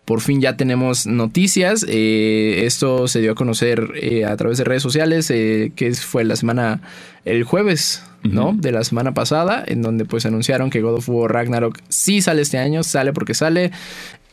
por 0.05 0.21
fin 0.21 0.39
ya 0.39 0.55
tenemos 0.55 1.07
noticias. 1.07 1.85
Eh, 1.89 2.63
esto 2.65 3.07
se 3.07 3.21
dio 3.21 3.31
a 3.31 3.35
conocer 3.35 3.91
eh, 3.95 4.23
a 4.25 4.37
través 4.37 4.59
de 4.59 4.63
redes 4.63 4.83
sociales, 4.83 5.29
eh, 5.31 5.71
que 5.75 5.91
fue 5.93 6.23
la 6.23 6.35
semana, 6.35 6.81
el 7.25 7.43
jueves, 7.43 8.03
¿no? 8.23 8.53
De 8.55 8.71
la 8.71 8.83
semana 8.83 9.13
pasada, 9.13 9.63
en 9.65 9.81
donde 9.81 10.05
pues 10.05 10.25
anunciaron 10.25 10.69
que 10.69 10.81
God 10.81 10.95
of 10.95 11.09
War 11.09 11.31
Ragnarok 11.33 11.79
sí 11.89 12.21
sale 12.21 12.43
este 12.43 12.59
año, 12.59 12.83
sale 12.83 13.13
porque 13.13 13.33
sale 13.33 13.71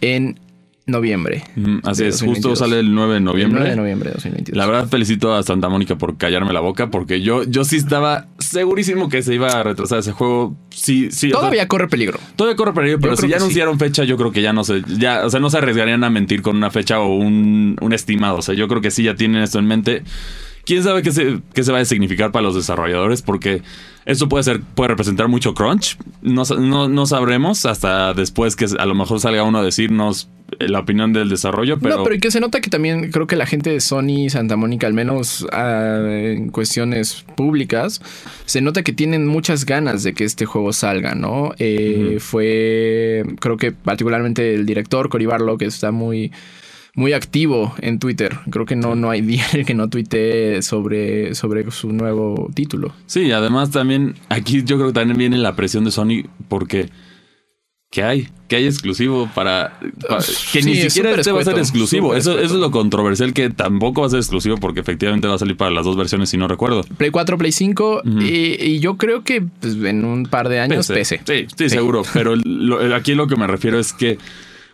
en 0.02 0.38
noviembre. 0.86 1.44
Así 1.84 2.04
es, 2.04 2.20
justo 2.20 2.50
2022. 2.50 2.58
sale 2.58 2.80
el 2.80 2.94
9 2.94 3.12
de 3.12 3.18
El 3.18 3.24
noviembre. 3.24 3.60
9 3.60 3.70
de 3.70 3.76
noviembre 3.76 4.08
de 4.10 4.14
2022. 4.14 4.56
La 4.58 4.66
verdad 4.66 4.88
felicito 4.88 5.34
a 5.34 5.42
Santa 5.42 5.68
Mónica 5.68 5.96
por 5.96 6.16
callarme 6.16 6.52
la 6.52 6.60
boca 6.60 6.90
porque 6.90 7.22
yo, 7.22 7.44
yo 7.44 7.64
sí 7.64 7.76
estaba 7.76 8.26
segurísimo 8.52 9.08
que 9.08 9.22
se 9.22 9.34
iba 9.34 9.48
a 9.48 9.62
retrasar 9.62 9.98
ese 9.98 10.12
juego. 10.12 10.56
Sí, 10.70 11.10
sí. 11.10 11.28
o 11.28 11.30
sea, 11.30 11.40
Todavía 11.40 11.68
corre 11.68 11.88
peligro. 11.88 12.18
Todavía 12.36 12.56
corre 12.56 12.72
peligro, 12.72 13.00
pero 13.00 13.16
si 13.16 13.28
ya 13.28 13.38
sí. 13.38 13.42
anunciaron 13.42 13.78
fecha, 13.78 14.04
yo 14.04 14.16
creo 14.16 14.30
que 14.30 14.42
ya 14.42 14.52
no 14.52 14.64
se, 14.64 14.82
ya, 14.98 15.24
o 15.26 15.30
sea, 15.30 15.40
no 15.40 15.50
se 15.50 15.58
arriesgarían 15.58 16.04
a 16.04 16.10
mentir 16.10 16.42
con 16.42 16.56
una 16.56 16.70
fecha 16.70 17.00
o 17.00 17.16
un, 17.16 17.76
un 17.80 17.92
estimado. 17.92 18.36
O 18.36 18.42
sea, 18.42 18.54
yo 18.54 18.68
creo 18.68 18.80
que 18.80 18.90
sí 18.90 19.02
ya 19.02 19.14
tienen 19.14 19.42
esto 19.42 19.58
en 19.58 19.66
mente. 19.66 20.02
Quién 20.64 20.82
sabe 20.82 21.02
qué 21.02 21.10
se, 21.10 21.40
qué 21.54 21.64
se 21.64 21.72
va 21.72 21.78
a 21.78 21.84
significar 21.84 22.30
para 22.30 22.44
los 22.44 22.54
desarrolladores, 22.54 23.22
porque 23.22 23.62
esto 24.04 24.28
puede 24.28 24.44
ser, 24.44 24.60
puede 24.60 24.88
representar 24.88 25.28
mucho 25.28 25.54
crunch. 25.54 25.96
No, 26.22 26.42
no, 26.58 26.88
no 26.88 27.06
sabremos 27.06 27.66
hasta 27.66 28.14
después 28.14 28.56
que 28.56 28.66
a 28.78 28.86
lo 28.86 28.94
mejor 28.94 29.20
salga 29.20 29.42
uno 29.42 29.58
a 29.58 29.62
decirnos 29.64 30.28
eh, 30.58 30.68
la 30.68 30.80
opinión 30.80 31.12
del 31.12 31.28
desarrollo, 31.28 31.78
pero, 31.78 31.98
no, 31.98 32.02
pero 32.04 32.14
y 32.14 32.20
que 32.20 32.30
se 32.30 32.40
nota 32.40 32.60
que 32.60 32.70
también 32.70 33.10
creo 33.10 33.26
que 33.26 33.36
la 33.36 33.46
gente 33.46 33.70
de 33.70 33.80
Sony 33.80 34.28
Santa 34.28 34.56
Mónica, 34.56 34.86
al 34.86 34.94
menos 34.94 35.46
ah, 35.52 36.00
en 36.08 36.50
cuestiones 36.50 37.24
públicas, 37.36 38.00
se 38.44 38.60
nota 38.60 38.82
que 38.82 38.92
tienen 38.92 39.26
muchas 39.26 39.66
ganas 39.66 40.02
de 40.02 40.14
que 40.14 40.24
este 40.24 40.46
juego 40.46 40.72
salga, 40.72 41.14
¿no? 41.14 41.52
Eh, 41.58 42.18
Fue, 42.20 43.24
creo 43.40 43.56
que 43.56 43.72
particularmente 43.72 44.54
el 44.54 44.66
director 44.66 45.08
Cory 45.08 45.26
Barlow, 45.26 45.58
que 45.58 45.66
está 45.66 45.90
muy, 45.90 46.32
muy 46.94 47.12
activo 47.14 47.74
en 47.80 47.98
Twitter. 47.98 48.38
Creo 48.50 48.66
que 48.66 48.76
no, 48.76 48.94
no 48.94 49.10
hay 49.10 49.20
día 49.22 49.44
en 49.52 49.60
el 49.60 49.66
que 49.66 49.74
no 49.74 49.88
tuitee 49.88 50.60
sobre, 50.62 51.34
sobre 51.34 51.70
su 51.70 51.92
nuevo 51.92 52.50
título. 52.54 52.92
sí, 53.06 53.32
además 53.32 53.70
también 53.70 54.14
aquí 54.28 54.62
yo 54.64 54.76
creo 54.76 54.88
que 54.88 54.94
también 54.94 55.16
viene 55.18 55.38
la 55.38 55.56
presión 55.56 55.84
de 55.84 55.90
Sony 55.90 56.24
porque 56.48 56.90
¿qué 57.90 58.02
hay? 58.02 58.28
¿Qué 58.48 58.56
hay 58.56 58.66
exclusivo 58.66 59.28
para, 59.34 59.78
para- 60.08 60.18
que 60.52 60.62
Sí, 60.62 60.62
ni 60.62 60.76
siquiera 60.76 61.10
este 61.12 61.32
va 61.32 61.40
a 61.40 61.44
ser 61.44 61.58
exclusivo? 61.58 62.14
Eso, 62.14 62.38
eso 62.38 62.54
es 62.54 62.60
lo 62.60 62.70
controversial 62.70 63.32
que 63.32 63.48
tampoco 63.50 64.02
va 64.02 64.06
a 64.08 64.10
ser 64.10 64.18
exclusivo 64.18 64.56
porque 64.58 64.80
efectivamente 64.80 65.26
va 65.28 65.34
a 65.34 65.38
salir 65.38 65.56
para 65.56 65.70
las 65.70 65.84
dos 65.86 65.96
versiones 65.96 66.28
si 66.30 66.36
no 66.36 66.46
recuerdo. 66.48 66.82
Play 66.98 67.10
4, 67.10 67.38
Play 67.38 67.52
5 67.52 68.02
Ujú. 68.04 68.20
y, 68.20 68.56
y 68.60 68.80
yo 68.80 68.96
creo 68.98 69.24
que 69.24 69.40
pues, 69.42 69.76
en 69.76 70.04
un 70.04 70.24
par 70.26 70.48
de 70.50 70.60
años 70.60 70.88
PC. 70.88 71.22
Sí, 71.26 71.46
sí, 71.56 71.70
seguro. 71.70 72.02
Pero 72.12 72.34
lo- 72.36 72.94
aquí 72.94 73.14
lo 73.14 73.26
que 73.26 73.36
me 73.36 73.46
refiero 73.46 73.78
es 73.78 73.92
que 73.94 74.18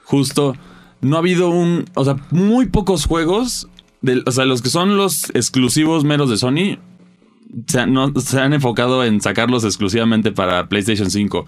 justo 0.05 0.57
no 1.01 1.17
ha 1.17 1.19
habido 1.21 1.49
un. 1.51 1.85
O 1.95 2.05
sea, 2.05 2.17
muy 2.31 2.67
pocos 2.67 3.07
juegos. 3.07 3.69
de- 4.01 4.23
o 4.27 4.31
sea, 4.31 4.45
los 4.45 4.63
que 4.63 4.69
son 4.71 4.97
los 4.97 5.31
exclusivos 5.35 6.05
meros 6.05 6.31
de 6.31 6.37
Sony. 6.37 6.79
Se 7.67 7.81
han, 7.81 7.93
no- 7.93 8.13
se 8.21 8.39
han 8.41 8.53
enfocado 8.53 9.03
en 9.05 9.21
sacarlos 9.21 9.65
exclusivamente 9.65 10.31
para 10.33 10.69
PlayStation 10.69 11.11
5. 11.11 11.47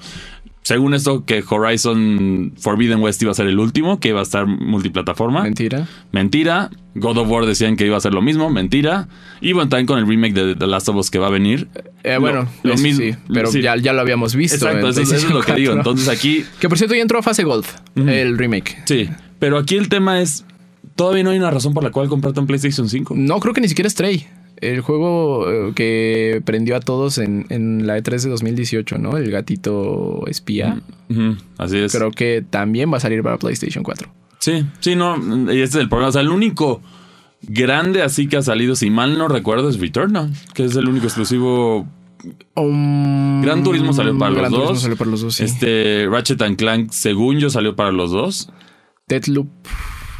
Según 0.62 0.92
esto, 0.94 1.24
que 1.24 1.42
Horizon 1.48 2.52
Forbidden 2.58 3.00
West 3.00 3.22
iba 3.22 3.30
a 3.30 3.34
ser 3.34 3.46
el 3.46 3.58
último, 3.58 3.98
que 4.00 4.08
iba 4.08 4.20
a 4.20 4.22
estar 4.24 4.46
multiplataforma. 4.46 5.42
Mentira. 5.42 5.86
Mentira. 6.12 6.70
God 6.96 7.18
of 7.18 7.28
War 7.30 7.46
decían 7.46 7.76
que 7.76 7.86
iba 7.86 7.96
a 7.96 8.00
ser 8.00 8.12
lo 8.14 8.20
mismo. 8.20 8.50
Mentira. 8.50 9.08
Y 9.40 9.52
bueno, 9.52 9.68
también 9.68 9.86
con 9.86 9.98
el 9.98 10.06
remake 10.06 10.34
de 10.34 10.54
The 10.56 10.66
Last 10.66 10.88
of 10.88 10.96
Us 10.96 11.10
que 11.10 11.18
va 11.18 11.28
a 11.28 11.30
venir. 11.30 11.68
Eh, 12.02 12.18
bueno, 12.18 12.48
lo 12.62 12.76
mismo- 12.76 13.00
sí, 13.00 13.14
pero 13.32 13.50
sí. 13.50 13.62
Ya, 13.62 13.76
ya 13.76 13.92
lo 13.92 14.00
habíamos 14.00 14.34
visto. 14.34 14.56
Exacto, 14.56 14.88
eso, 14.88 15.00
eso 15.02 15.14
es 15.16 15.30
lo 15.30 15.40
que 15.40 15.54
digo. 15.54 15.72
4. 15.74 15.74
Entonces 15.92 16.08
aquí, 16.08 16.44
Que 16.60 16.68
por 16.68 16.76
cierto 16.78 16.94
ya 16.94 17.02
entró 17.02 17.18
a 17.18 17.22
fase 17.22 17.44
Gold, 17.44 17.64
el 17.94 18.36
remake. 18.36 18.82
sí. 18.86 19.08
Pero 19.40 19.58
aquí 19.58 19.76
el 19.76 19.88
tema 19.88 20.20
es, 20.20 20.44
todavía 20.94 21.24
no 21.24 21.30
hay 21.30 21.38
una 21.38 21.50
razón 21.50 21.74
por 21.74 21.82
la 21.82 21.90
cual 21.90 22.08
comprarte 22.08 22.38
un 22.38 22.46
PlayStation 22.46 22.88
5. 22.88 23.14
No, 23.16 23.40
creo 23.40 23.52
que 23.52 23.60
ni 23.60 23.68
siquiera 23.68 23.88
es 23.88 23.94
Stray. 23.94 24.26
El 24.58 24.82
juego 24.82 25.50
eh, 25.50 25.72
que 25.74 26.42
prendió 26.44 26.76
a 26.76 26.80
todos 26.80 27.18
en, 27.18 27.46
en 27.48 27.86
la 27.86 27.98
E3 27.98 28.22
de 28.24 28.28
2018, 28.28 28.98
¿no? 28.98 29.16
El 29.16 29.30
gatito 29.30 30.24
espía. 30.28 30.78
Ujú, 31.08 31.36
así 31.58 31.78
es. 31.78 31.92
Creo 31.92 32.10
que 32.12 32.44
también 32.48 32.92
va 32.92 32.98
a 32.98 33.00
salir 33.00 33.22
para 33.22 33.38
PlayStation 33.38 33.82
4. 33.82 34.06
Sí, 34.38 34.64
sí, 34.80 34.96
no. 34.96 35.16
Y 35.52 35.60
este 35.62 35.78
es 35.78 35.82
el 35.82 35.88
problema. 35.88 36.10
O 36.10 36.12
sea, 36.12 36.20
el 36.20 36.28
único 36.28 36.82
grande 37.42 38.02
así 38.02 38.26
que 38.26 38.36
ha 38.36 38.42
salido, 38.42 38.76
si 38.76 38.90
mal 38.90 39.16
no 39.16 39.28
recuerdo, 39.28 39.70
es 39.70 39.80
Returnal, 39.80 40.30
que 40.52 40.64
es 40.64 40.76
el 40.76 40.88
único 40.88 41.06
exclusivo. 41.06 41.86
Gran 42.54 43.62
Turismo 43.62 43.94
salió 43.94 44.18
para 44.18 44.30
los 44.30 44.38
Gran 44.38 44.50
Turismo 44.50 44.72
dos. 44.74 44.82
salió 44.82 44.96
para 44.98 45.10
los 45.10 45.22
dos, 45.22 45.34
sí. 45.36 45.44
Este 45.44 46.06
Ratchet 46.10 46.42
and 46.42 46.56
Clank, 46.58 46.90
según 46.90 47.38
yo, 47.38 47.48
salió 47.48 47.76
para 47.76 47.92
los 47.92 48.10
dos. 48.10 48.50
Deathloop 49.10 49.48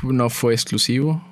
no 0.02 0.28
fue 0.28 0.52
exclusivo. 0.52 1.24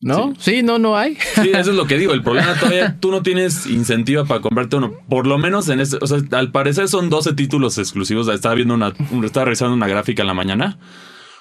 ¿No? 0.00 0.32
Sí. 0.38 0.62
no, 0.62 0.78
no 0.78 0.96
hay. 0.96 1.16
Sí, 1.34 1.50
eso 1.54 1.70
es 1.70 1.76
lo 1.76 1.86
que 1.86 1.96
digo. 1.98 2.12
El 2.12 2.22
problema 2.22 2.54
todavía 2.60 2.98
tú 3.00 3.10
no 3.10 3.22
tienes 3.22 3.66
incentiva 3.66 4.24
para 4.24 4.40
comprarte 4.40 4.76
uno. 4.76 4.92
Por 5.08 5.26
lo 5.26 5.38
menos 5.38 5.68
en 5.68 5.80
este, 5.80 5.98
o 6.00 6.06
sea, 6.06 6.18
al 6.32 6.52
parecer 6.52 6.88
son 6.88 7.08
12 7.08 7.32
títulos 7.34 7.78
exclusivos. 7.78 8.28
Estaba 8.28 8.54
viendo 8.54 8.74
una, 8.74 8.92
estaba 9.24 9.46
revisando 9.46 9.74
una 9.74 9.88
gráfica 9.88 10.22
en 10.22 10.28
la 10.28 10.34
mañana. 10.34 10.78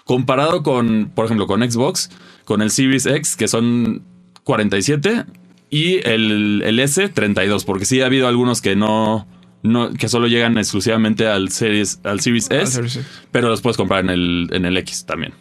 Comparado 0.05 0.63
con, 0.63 1.11
por 1.13 1.25
ejemplo, 1.25 1.47
con 1.47 1.69
Xbox, 1.69 2.09
con 2.45 2.61
el 2.61 2.71
Series 2.71 3.05
X, 3.05 3.35
que 3.35 3.47
son 3.47 4.03
47, 4.43 5.25
y 5.69 5.97
el, 6.07 6.63
el 6.65 6.79
S, 6.79 7.09
32. 7.09 7.65
Porque 7.65 7.85
sí 7.85 8.01
ha 8.01 8.05
habido 8.05 8.27
algunos 8.27 8.61
que 8.61 8.75
no, 8.75 9.27
no, 9.67 9.93
que 9.93 10.07
solo 10.09 10.27
llegan 10.27 10.57
exclusivamente 10.57 11.27
al 11.27 11.49
Series, 11.49 11.99
al 12.03 12.19
Series 12.19 12.49
S, 12.49 13.01
pero 13.31 13.49
los 13.49 13.61
puedes 13.61 13.77
comprar 13.77 14.03
en 14.03 14.09
el, 14.09 14.49
en 14.51 14.65
el 14.65 14.77
X 14.77 15.05
también. 15.05 15.33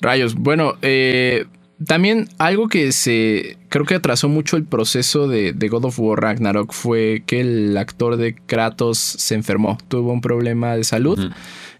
Rayos. 0.00 0.34
Bueno, 0.34 0.74
eh, 0.82 1.46
también 1.84 2.28
algo 2.38 2.68
que 2.68 2.92
se 2.92 3.58
creo 3.68 3.84
que 3.84 3.94
atrasó 3.94 4.28
mucho 4.28 4.56
el 4.56 4.64
proceso 4.64 5.28
de, 5.28 5.52
God 5.52 5.86
of 5.86 5.98
War 5.98 6.20
Ragnarok 6.20 6.72
fue 6.72 7.22
que 7.26 7.40
el 7.40 7.76
actor 7.76 8.16
de 8.16 8.34
Kratos 8.34 8.98
se 8.98 9.34
enfermó, 9.34 9.76
tuvo 9.88 10.12
un 10.12 10.20
problema 10.20 10.76
de 10.76 10.84
salud. 10.84 11.32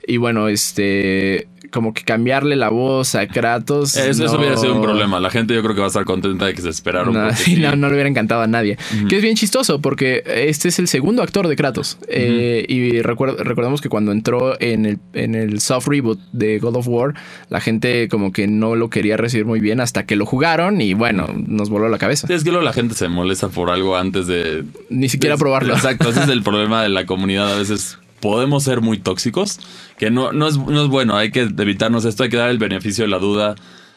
Y 0.06 0.18
bueno, 0.18 0.49
este 0.49 1.49
como 1.70 1.94
que 1.94 2.02
cambiarle 2.02 2.56
la 2.56 2.68
voz 2.68 3.14
a 3.14 3.26
Kratos. 3.26 3.96
Eso, 3.96 4.37
hubiera 4.37 4.56
sido 4.56 4.75
un 4.75 4.82
problema. 4.82 5.20
La 5.20 5.30
gente 5.30 5.54
yo 5.54 5.62
creo 5.62 5.75
que 5.75 5.80
va 5.80 5.87
a 5.87 5.88
estar 5.88 6.04
contenta 6.04 6.46
de 6.46 6.54
que 6.54 6.62
se 6.62 6.70
esperaron. 6.70 7.14
No, 7.14 7.30
no, 7.76 7.88
le 7.88 7.94
hubiera 7.94 8.08
encantado 8.08 8.42
a 8.42 8.46
nadie. 8.46 8.76
Que 9.08 9.16
es 9.16 9.23
bien 9.23 9.37
chistoso 9.37 9.80
porque 9.80 10.23
este 10.26 10.68
es 10.68 10.78
el 10.78 10.88
segundo 10.88 11.23
actor 11.23 11.49
de 11.49 11.56
Kratos. 11.56 11.99
Eh, 12.08 12.64
y 12.68 13.00
recordamos 13.00 13.80
que 13.80 13.88
cuando 13.88 14.12
entró 14.12 14.61
en 14.61 14.87
el, 14.87 14.99
en 15.12 15.35
el 15.35 15.61
soft 15.61 15.88
reboot 15.88 16.18
de 16.32 16.58
God 16.58 16.76
of 16.76 16.88
War, 16.88 17.14
la 17.49 17.61
gente 17.61 18.08
como 18.08 18.32
que 18.32 18.46
no 18.46 18.76
lo 18.76 18.90
quería 18.90 19.16
recibir 19.16 19.46
muy 19.46 19.61
bien 19.61 19.80
hasta 19.80 20.06
que 20.06 20.16
lo 20.16 20.26
jugaron 20.26 20.80
y 20.80 20.94
bueno, 20.94 21.28
nos 21.46 21.70
voló 21.70 21.88
la 21.88 21.99
cabeza. 21.99 22.26
es 22.32 22.44
que 22.44 22.50
luego 22.50 22.64
la 22.64 22.73
gente 22.73 22.94
se 22.94 23.08
molesta 23.08 23.49
por 23.49 23.70
algo 23.70 23.96
antes 23.96 24.26
de... 24.26 24.64
Ni 24.90 25.08
siquiera 25.08 25.37
probarlo. 25.37 25.75
Exacto, 25.75 26.11
ese 26.11 26.23
es 26.23 26.28
el 26.28 26.42
problema 26.46 26.82
de 26.82 26.88
la 26.88 27.06
comunidad. 27.06 27.52
A 27.52 27.58
veces 27.58 27.99
podemos 28.26 28.64
ser 28.64 28.80
muy 28.80 28.99
tóxicos, 28.99 29.61
que 29.99 30.11
no, 30.11 30.33
no, 30.33 30.49
es, 30.49 30.59
no 30.59 30.83
es 30.83 30.88
bueno, 30.88 31.14
hay 31.16 31.30
que 31.30 31.42
evitarnos 31.42 32.04
esto, 32.04 32.25
hay 32.25 32.28
que 32.28 32.37
dar 32.37 32.50
el 32.50 32.59
beneficio 32.59 33.04
de 33.04 33.09
la 33.09 33.21
duda 33.21 33.54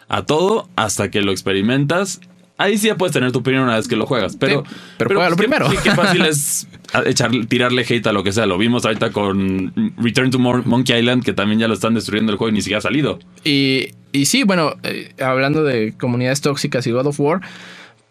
a 0.08 0.24
todo 0.24 0.70
hasta 0.76 1.10
que 1.10 1.24
lo 1.24 1.32
experimentas. 1.32 2.22
Ahí 2.56 2.78
sí 2.78 2.86
ya 2.86 2.96
puedes 2.96 3.12
tener 3.12 3.32
tu 3.32 3.40
opinión 3.40 3.64
una 3.64 3.76
vez 3.76 3.88
que 3.88 3.96
lo 3.96 4.06
juegas, 4.06 4.38
pero... 4.40 4.64
pero, 5.00 5.28
lo 5.28 5.36
primero. 5.36 5.68
Sí, 5.72 5.78
qué 5.84 5.90
fácil 5.96 6.28
es 6.28 6.68
echar, 7.08 7.32
tirarle 7.48 7.84
hate 7.90 8.06
a 8.06 8.12
lo 8.12 8.24
que 8.24 8.32
sea. 8.32 8.46
Lo 8.46 8.60
vimos 8.60 8.86
ahorita 8.86 9.10
con 9.10 9.74
Return 9.98 10.30
to 10.30 10.38
Monkey 10.38 11.00
Island, 11.00 11.24
que 11.24 11.34
también 11.34 11.60
ya 11.60 11.68
lo 11.68 11.74
están 11.74 11.96
destruyendo 11.96 12.32
el 12.32 12.38
juego 12.38 12.52
y 12.52 12.54
ni 12.54 12.62
siquiera 12.62 12.78
ha 12.78 12.82
salido. 12.82 13.18
Y, 13.44 13.94
y 14.12 14.26
sí, 14.26 14.44
bueno, 14.44 14.76
eh, 14.84 15.12
hablando 15.20 15.64
de 15.64 15.96
comunidades 15.98 16.42
tóxicas 16.42 16.86
y 16.86 16.92
God 16.92 17.08
of 17.08 17.20
War, 17.20 17.42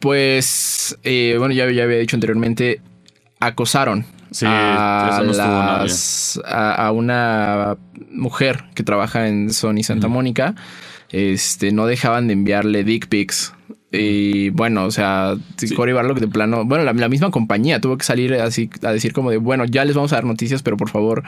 pues, 0.01 0.99
eh, 1.05 1.37
bueno, 1.39 1.55
ya, 1.55 1.71
ya 1.71 1.85
había 1.85 1.99
dicho 1.99 2.17
anteriormente, 2.17 2.81
acosaron 3.39 4.18
a, 4.44 5.23
una 6.94 7.76
mujer 8.11 8.64
que 8.75 8.82
trabaja 8.82 9.28
en 9.28 9.52
Sony 9.52 9.82
Santa 9.82 10.08
Mónica. 10.08 10.54
Este, 11.11 11.73
no 11.73 11.87
dejaban 11.87 12.26
de 12.26 12.35
enviarle 12.35 12.85
dick 12.85 13.08
pics. 13.08 13.54
Y 13.90 14.50
bueno, 14.50 14.85
o 14.85 14.90
sea, 14.90 15.35
Cory 15.75 15.92
Barlock 15.92 16.18
de 16.18 16.28
plano, 16.28 16.64
bueno, 16.66 16.85
la, 16.85 17.08
misma 17.08 17.30
compañía 17.30 17.80
tuvo 17.80 17.97
que 17.97 18.04
salir 18.04 18.35
así 18.35 18.68
a 18.82 18.92
decir 18.92 19.14
como 19.14 19.30
de, 19.30 19.38
bueno, 19.38 19.64
ya 19.64 19.85
les 19.87 19.97
vamos 19.97 20.12
a 20.12 20.16
dar 20.16 20.25
noticias, 20.25 20.62
pero 20.62 20.76
por 20.76 20.90
favor, 20.90 21.23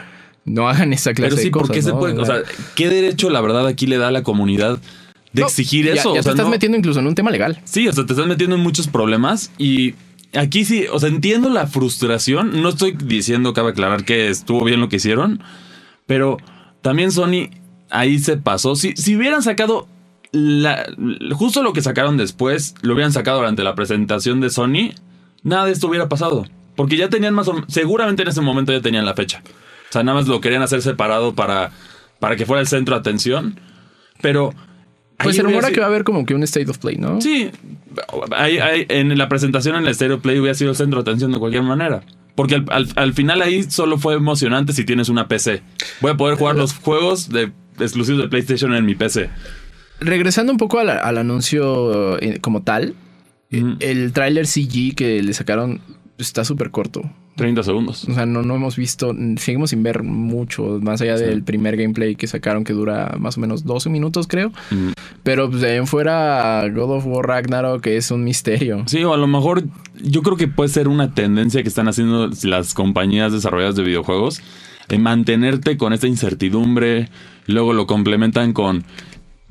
no 0.45 0.69
hagan 0.69 0.93
esa 0.93 1.15
clase 1.15 1.31
pero 1.31 1.37
sí, 1.39 1.45
de 1.45 1.51
cosas. 1.53 1.69
¿por 1.69 1.83
se 1.83 1.93
puede? 1.93 2.19
O 2.19 2.27
sea, 2.27 2.43
¿qué 2.75 2.91
derecho 2.91 3.31
la 3.31 3.41
verdad 3.41 3.67
aquí 3.67 3.87
le 3.87 3.97
da 3.97 4.09
a 4.09 4.11
la 4.11 4.23
comunidad 4.23 4.79
de 5.33 5.43
exigir 5.43 5.89
eso? 5.89 6.15
Ya 6.15 6.23
te 6.23 6.31
estás 6.31 6.49
metiendo 6.49 6.77
incluso 6.77 7.01
en 7.01 7.07
un 7.07 7.15
tema 7.15 7.31
legal. 7.31 7.61
Sí, 7.65 7.89
o 7.89 7.93
sea, 7.95 8.05
te 8.05 8.13
estás 8.13 8.27
metiendo 8.27 8.57
en 8.57 8.63
muchos 8.63 8.89
problemas 8.89 9.51
y 9.57 9.95
aquí 10.35 10.65
sí, 10.65 10.87
o 10.91 10.99
sea, 10.99 11.09
entiendo 11.09 11.49
la 11.49 11.67
frustración. 11.67 12.63
No 12.63 12.71
estoy 12.71 12.93
diciendo, 12.93 13.53
cabe 13.53 13.71
aclarar 13.71 14.05
que 14.05 14.29
estuvo 14.29 14.65
bien 14.65 14.81
lo 14.81 14.89
que 14.89 14.97
hicieron, 14.97 15.43
pero 16.07 16.39
también 16.83 17.13
Sony 17.13 17.51
ahí 17.91 18.19
se 18.19 18.37
pasó. 18.37 18.77
Si, 18.77 18.97
si 18.97 19.17
hubieran 19.17 19.43
sacado 19.43 19.89
justo 21.33 21.63
lo 21.63 21.73
que 21.73 21.83
sacaron 21.83 22.17
después, 22.17 22.75
lo 22.83 22.95
hubieran 22.95 23.13
sacado 23.13 23.39
durante 23.39 23.65
la 23.65 23.75
presentación 23.75 24.41
de 24.41 24.51
Sony, 24.51 24.95
nada 25.43 25.67
de 25.67 25.73
esto 25.73 25.89
hubiera 25.89 26.09
pasado. 26.09 26.47
Porque 26.77 26.97
ya 26.97 27.09
tenían 27.09 27.35
más 27.35 27.49
o 27.49 27.65
seguramente 27.69 28.23
en 28.23 28.29
ese 28.29 28.41
momento 28.41 28.73
ya 28.73 28.81
tenían 28.81 29.05
la 29.05 29.15
fecha. 29.15 29.43
O 29.45 29.93
sea, 29.93 30.03
nada 30.03 30.19
más 30.19 30.29
lo 30.29 30.41
querían 30.41 30.63
hacer 30.63 30.83
separado 30.83 31.35
para, 31.35 31.73
para 32.21 32.37
que 32.37 32.47
fuera 32.47 32.61
el 32.61 32.69
centro 32.69 32.95
de 32.95 33.01
atención. 33.01 33.59
Pero 34.23 34.55
pues 35.23 35.37
se 35.37 35.43
rumora 35.43 35.71
que 35.71 35.81
va 35.81 35.87
a 35.87 35.89
haber 35.89 36.05
como 36.05 36.25
que 36.25 36.35
un 36.35 36.43
State 36.43 36.71
of 36.71 36.79
Play, 36.79 36.97
¿no? 36.97 37.21
Sí. 37.21 37.51
en 38.39 39.19
la 39.19 39.29
presentación 39.29 39.77
en 39.77 39.83
el 39.83 39.89
State 39.89 40.13
of 40.13 40.21
Play 40.21 40.39
hubiera 40.39 40.55
sido 40.55 40.71
el 40.71 40.77
centro 40.77 41.03
de 41.03 41.11
atención 41.11 41.33
de 41.33 41.39
cualquier 41.39 41.63
manera. 41.63 42.03
Porque 42.35 42.63
al, 42.69 43.13
final 43.13 43.43
ahí 43.43 43.65
solo 43.65 43.99
fue 43.99 44.15
emocionante 44.15 44.73
si 44.73 44.85
tienes 44.85 45.09
una 45.09 45.29
PC. 45.29 45.63
Voy 46.01 46.13
a 46.13 46.17
poder 46.17 46.39
jugar 46.39 46.57
los 46.57 46.75
juegos 46.75 47.29
de, 47.29 47.53
exclusivos 47.79 48.23
de 48.23 48.29
PlayStation 48.29 48.75
en 48.75 48.87
mi 48.87 48.95
PC. 48.95 49.29
Regresando 50.01 50.53
un 50.53 50.59
poco 50.59 50.79
al, 50.79 51.19
anuncio 51.19 52.19
eh, 52.19 52.39
como 52.41 52.63
tal, 52.63 52.95
el 53.51 54.13
tráiler 54.13 54.47
CG 54.47 54.95
que 54.95 55.23
le 55.23 55.35
sacaron 55.35 55.81
está 56.17 56.45
súper 56.45 56.71
corto. 56.71 57.03
30 57.41 57.63
segundos. 57.63 58.05
O 58.05 58.13
sea, 58.13 58.27
no, 58.27 58.43
no 58.43 58.55
hemos 58.55 58.77
visto, 58.77 59.15
seguimos 59.39 59.71
sin 59.71 59.83
ver 59.83 60.03
mucho, 60.03 60.79
más 60.83 61.01
allá 61.01 61.17
del 61.17 61.43
primer 61.43 61.79
gameplay 61.79 62.15
que 62.15 62.27
sacaron 62.27 62.65
que 62.65 62.75
dura 62.75 63.17
más 63.19 63.39
o 63.39 63.41
menos 63.41 63.65
12 63.65 63.89
minutos, 63.89 64.27
creo. 64.27 64.53
Pero 65.23 65.49
pues, 65.49 65.63
de 65.63 65.71
ahí 65.71 65.77
en 65.79 65.87
fuera, 65.87 66.69
God 66.69 66.97
of 66.97 67.07
War 67.07 67.27
Ragnarok, 67.27 67.81
que 67.81 67.97
es 67.97 68.11
un 68.11 68.25
misterio. 68.25 68.83
Sí, 68.87 69.03
o 69.05 69.15
a 69.15 69.17
lo 69.17 69.27
mejor 69.27 69.65
yo 70.03 70.21
creo 70.21 70.37
que 70.37 70.49
puede 70.49 70.69
ser 70.69 70.87
una 70.87 71.15
tendencia 71.15 71.63
que 71.63 71.69
están 71.71 71.89
haciendo 71.89 72.29
las 72.43 72.75
compañías 72.75 73.33
desarrolladas 73.33 73.77
de 73.77 73.85
videojuegos, 73.85 74.43
de 74.91 74.99
mantenerte 74.99 75.79
con 75.79 75.95
esta 75.95 76.09
incertidumbre, 76.09 77.09
luego 77.47 77.73
lo 77.73 77.87
complementan 77.87 78.53
con 78.53 78.85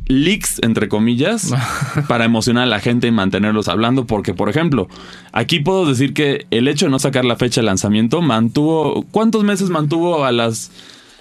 leaks, 0.09 0.59
entre 0.61 0.89
comillas, 0.89 1.53
para 2.09 2.25
emocionar 2.25 2.63
a 2.63 2.67
la 2.67 2.81
gente 2.81 3.07
y 3.07 3.11
mantenerlos 3.11 3.69
hablando. 3.69 4.05
Porque, 4.05 4.33
por 4.33 4.49
ejemplo, 4.49 4.89
aquí 5.31 5.61
puedo 5.61 5.85
decir 5.85 6.13
que 6.13 6.45
el 6.51 6.67
hecho 6.67 6.87
de 6.87 6.91
no 6.91 6.99
sacar 6.99 7.23
la 7.23 7.37
fecha 7.37 7.61
de 7.61 7.65
lanzamiento 7.65 8.21
mantuvo. 8.21 9.05
¿Cuántos 9.11 9.45
meses 9.45 9.69
mantuvo 9.69 10.25
a 10.25 10.33
las. 10.33 10.71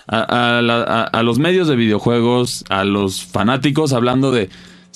a 0.09 1.20
los 1.22 1.38
medios 1.38 1.68
de 1.68 1.77
videojuegos, 1.77 2.64
a 2.70 2.83
los 2.85 3.24
fanáticos 3.24 3.92
hablando 3.92 4.33
de 4.33 4.48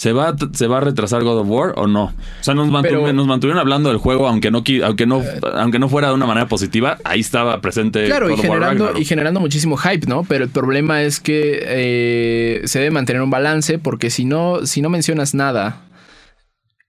¿Se 0.03 0.13
va, 0.13 0.35
¿Se 0.53 0.67
va 0.67 0.79
a 0.79 0.81
retrasar 0.81 1.23
God 1.23 1.43
of 1.43 1.49
War 1.49 1.75
o 1.77 1.87
no? 1.87 2.07
O 2.07 2.13
sea, 2.41 2.55
nos, 2.55 2.69
mantuvieron 2.69 3.57
hablando 3.57 3.89
del 3.89 3.99
juego, 3.99 4.27
aunque 4.27 4.51
no, 4.51 4.65
aunque, 4.85 5.07
no, 5.07 5.23
aunque 5.55 5.79
no 5.79 5.89
fuera 5.89 6.09
de 6.09 6.15
una 6.15 6.27
manera 6.27 6.49
positiva, 6.49 6.99
ahí 7.05 7.21
estaba 7.21 7.61
presente. 7.61 8.07
Claro, 8.07 8.29
y, 8.29 8.37
generando, 8.37 8.99
y 8.99 9.05
generando 9.05 9.39
muchísimo 9.39 9.77
hype, 9.77 10.09
¿no? 10.09 10.25
Pero 10.25 10.43
el 10.43 10.51
problema 10.51 11.03
es 11.03 11.21
que 11.21 11.61
eh, 11.63 12.63
se 12.65 12.81
debe 12.81 12.91
mantener 12.91 13.23
un 13.23 13.31
balance, 13.31 13.79
porque 13.79 14.11
si 14.11 14.25
no, 14.25 14.67
si 14.67 14.83
no 14.83 14.91
mencionas 14.91 15.35
nada, 15.35 15.83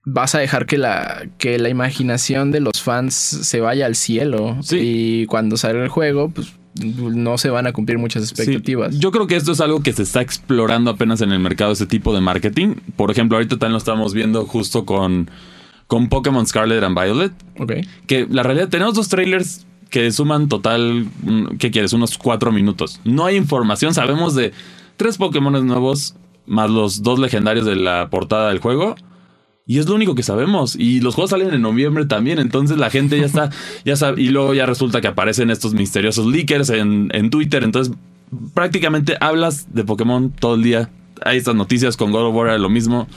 vas 0.06 0.34
a 0.34 0.40
dejar 0.40 0.66
que 0.66 0.80
la, 0.80 1.28
que 1.38 1.60
la 1.60 1.70
imaginación 1.70 2.50
de 2.50 2.62
los 2.62 2.82
fans 2.82 3.14
se 3.14 3.60
vaya 3.60 3.86
al 3.86 3.96
cielo. 3.96 4.58
Y 4.72 5.28
cuando 5.28 5.56
salga 5.58 5.84
el 5.84 5.90
juego, 5.90 6.30
pues 6.30 6.52
no 6.82 7.38
se 7.38 7.50
van 7.50 7.68
a 7.68 7.74
cumplir 7.74 7.98
muchas 7.98 8.24
expectativas. 8.24 8.98
yo 8.98 9.12
creo 9.12 9.28
que 9.28 9.36
esto 9.36 9.52
es 9.52 9.62
algo 9.62 9.82
que 9.82 9.94
se 9.94 10.04
está 10.04 10.22
explorando 10.22 10.92
apenas 10.92 11.22
en 11.22 11.32
el 11.32 11.40
mercado, 11.40 11.72
ese 11.72 11.86
tipo 11.86 12.14
de 12.14 12.22
marketing. 12.22 12.76
Por 12.96 13.12
ejemplo, 13.12 13.38
ahorita 13.38 13.58
también 13.58 13.74
lo 13.74 13.78
estamos 13.78 14.14
viendo 14.14 14.46
justo 14.46 14.86
con, 14.86 15.30
con 15.88 16.10
Pokémon 16.10 16.46
Scarlet 16.46 16.84
and 16.84 17.00
Violet. 17.00 17.32
Ok. 17.60 17.74
Que 18.08 18.28
la 18.30 18.44
realidad, 18.44 18.70
tenemos 18.70 18.96
dos 18.96 19.10
trailers 19.10 19.66
que 19.90 20.12
suman 20.12 20.50
total, 20.50 21.08
¿qué 21.60 21.70
quieres? 21.70 21.94
Unos 21.94 22.18
cuatro 22.18 22.52
minutos. 22.52 23.00
No 23.04 23.26
hay 23.26 23.36
información, 23.36 23.94
sabemos 23.94 24.34
de 24.34 24.52
tres 24.98 25.18
Pokémon 25.18 25.66
nuevos, 25.68 26.16
más 26.48 26.72
los 26.72 27.04
dos 27.04 27.20
legendarios 27.20 27.66
de 27.66 27.76
la 27.76 28.10
portada 28.10 28.50
del 28.50 28.58
juego. 28.58 28.96
Y 29.66 29.80
es 29.80 29.88
lo 29.88 29.96
único 29.96 30.14
que 30.16 30.24
sabemos. 30.24 30.76
Y 30.76 31.00
los 31.00 31.16
juegos 31.16 31.32
salen 31.32 31.54
en 31.54 31.62
noviembre 31.62 32.06
también. 32.06 32.40
Entonces 32.40 32.78
la 32.78 32.90
gente 32.90 33.20
ya 33.20 33.26
está, 33.26 33.50
ya 33.86 33.96
sabe. 33.96 34.22
Y 34.22 34.30
luego 34.30 34.54
ya 34.54 34.66
resulta 34.66 35.02
que 35.02 35.08
aparecen 35.08 35.50
estos 35.50 35.74
misteriosos 35.74 36.26
leakers 36.26 36.70
en, 36.70 37.10
en 37.14 37.30
Twitter. 37.30 37.64
Entonces 37.64 37.94
prácticamente 38.54 39.18
hablas 39.20 39.74
de 39.74 39.84
Pokémon 39.84 40.32
todo 40.32 40.56
el 40.56 40.64
día. 40.64 40.90
Hay 41.24 41.38
estas 41.38 41.56
noticias 41.56 41.96
con 41.96 42.12
God 42.12 42.28
of 42.28 42.36
War, 42.36 42.60
lo 42.60 42.70
mismo. 42.70 43.08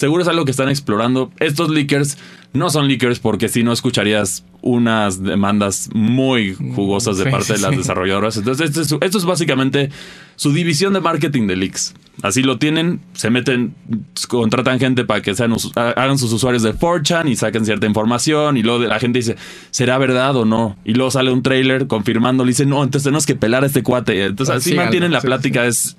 Seguro 0.00 0.22
es 0.22 0.28
algo 0.28 0.46
que 0.46 0.50
están 0.50 0.70
explorando. 0.70 1.30
Estos 1.40 1.68
leakers 1.68 2.16
no 2.54 2.70
son 2.70 2.88
leakers 2.88 3.18
porque 3.18 3.50
si 3.50 3.62
no 3.62 3.70
escucharías 3.70 4.46
unas 4.62 5.22
demandas 5.22 5.90
muy 5.92 6.54
jugosas 6.54 7.18
de 7.18 7.30
parte 7.30 7.52
de 7.52 7.58
las 7.58 7.76
desarrolladoras. 7.76 8.38
Entonces, 8.38 8.70
esto 8.70 8.80
es, 8.80 8.92
esto 9.02 9.18
es, 9.18 9.24
básicamente 9.26 9.90
su 10.36 10.54
división 10.54 10.94
de 10.94 11.02
marketing 11.02 11.46
de 11.46 11.56
leaks. 11.56 11.92
Así 12.22 12.42
lo 12.42 12.56
tienen, 12.56 13.02
se 13.12 13.28
meten, 13.28 13.74
contratan 14.26 14.80
gente 14.80 15.04
para 15.04 15.20
que 15.20 15.34
sean, 15.34 15.54
hagan 15.74 16.16
sus 16.16 16.32
usuarios 16.32 16.62
de 16.62 16.74
4chan 16.74 17.28
y 17.28 17.36
saquen 17.36 17.66
cierta 17.66 17.86
información. 17.86 18.56
Y 18.56 18.62
luego 18.62 18.82
la 18.84 19.00
gente 19.00 19.18
dice, 19.18 19.36
¿será 19.70 19.98
verdad 19.98 20.34
o 20.34 20.46
no? 20.46 20.78
Y 20.82 20.94
luego 20.94 21.10
sale 21.10 21.30
un 21.30 21.42
trailer 21.42 21.88
confirmando, 21.88 22.46
le 22.46 22.52
dice, 22.52 22.64
no, 22.64 22.82
entonces 22.82 23.04
tenemos 23.04 23.26
que 23.26 23.34
pelar 23.34 23.64
a 23.64 23.66
este 23.66 23.82
cuate. 23.82 24.24
Entonces, 24.24 24.56
así 24.56 24.72
mantienen 24.72 25.12
la 25.12 25.20
plática. 25.20 25.66
Es 25.66 25.98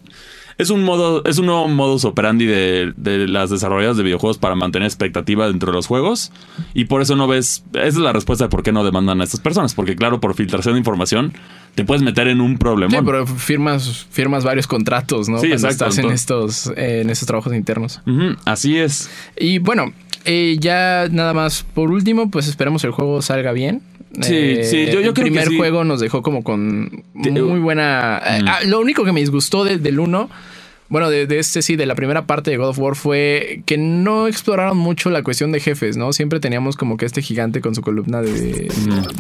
es 0.62 0.70
un 0.70 0.84
modo, 0.84 1.24
es 1.26 1.40
un 1.40 1.48
nuevo 1.48 1.68
modus 1.68 2.06
operandi 2.06 2.46
de, 2.46 2.94
de 2.96 3.28
las 3.28 3.50
desarrolladoras 3.50 3.98
de 3.98 4.04
videojuegos 4.04 4.38
para 4.38 4.54
mantener 4.56 4.86
expectativa 4.86 5.48
dentro 5.48 5.72
de 5.72 5.76
los 5.76 5.88
juegos. 5.88 6.32
Y 6.76 6.86
por 6.86 7.02
eso 7.02 7.16
no 7.16 7.28
ves. 7.28 7.64
Esa 7.74 7.88
es 7.88 7.98
la 7.98 8.14
respuesta 8.14 8.46
de 8.46 8.50
por 8.50 8.62
qué 8.62 8.72
no 8.72 8.84
demandan 8.84 9.22
a 9.22 9.24
estas 9.24 9.40
personas. 9.40 9.74
Porque, 9.74 9.96
claro, 9.96 10.20
por 10.20 10.36
filtración 10.36 10.76
de 10.76 10.80
información, 10.80 11.34
te 11.74 11.84
puedes 11.84 12.04
meter 12.04 12.28
en 12.28 12.42
un 12.42 12.60
problema. 12.60 12.96
Sí, 12.96 13.04
pero 13.04 13.26
firmas, 13.26 14.06
firmas 14.12 14.44
varios 14.44 14.68
contratos, 14.68 15.30
¿no? 15.30 15.40
Sí, 15.40 15.48
Cuando 15.48 15.68
exacto, 15.68 15.90
estás 15.90 16.06
en 16.06 16.12
estos, 16.12 16.74
en 16.76 17.10
estos 17.10 17.28
trabajos 17.28 17.54
internos. 17.54 18.02
Así 18.46 18.78
es. 18.78 19.10
Y 19.40 19.58
bueno, 19.58 19.94
eh, 20.26 20.58
ya 20.60 21.08
nada 21.10 21.34
más 21.34 21.64
por 21.64 21.90
último, 21.90 22.30
pues 22.30 22.48
esperemos 22.48 22.84
el 22.84 22.92
juego 22.92 23.22
salga 23.24 23.52
bien. 23.52 23.82
Sí, 24.20 24.34
Eh, 24.36 24.64
sí, 24.66 24.86
yo- 24.88 24.94
yo 24.94 24.98
el 25.00 25.02
creo 25.02 25.14
que 25.14 25.22
primer 25.22 25.48
sí. 25.48 25.58
juego 25.58 25.84
nos 25.84 26.00
dejó 26.02 26.22
como 26.22 26.44
con 26.44 27.04
muy 27.14 27.60
buena. 27.60 28.22
eh, 28.26 28.42
Mm. 28.44 28.48
ah, 28.48 28.60
lo 28.66 28.80
único 28.80 29.06
que 29.06 29.12
me 29.14 29.20
disgustó 29.22 29.64
de- 29.64 29.78
del 29.78 30.00
1. 30.00 30.30
Bueno, 30.90 31.10
de, 31.10 31.26
de 31.26 31.40
este 31.40 31.62
sí, 31.62 31.78
de 31.78 31.86
la 31.86 31.96
primera 31.96 32.28
parte 32.28 32.52
de 32.52 32.58
God 32.58 32.70
of 32.70 32.80
War 32.80 32.96
fue 32.98 33.62
que 33.66 33.78
no 33.78 34.28
exploraron 34.28 34.78
mucho 34.78 35.10
la 35.10 35.24
cuestión 35.24 35.54
de 35.54 35.62
jefes, 35.62 35.96
¿no? 35.96 36.12
Siempre 36.12 36.42
teníamos 36.42 36.76
como 36.76 36.98
que 36.98 37.06
este 37.06 37.22
gigante 37.22 37.62
con 37.62 37.74
su 37.76 37.82
columna 37.82 38.22
de, 38.22 38.70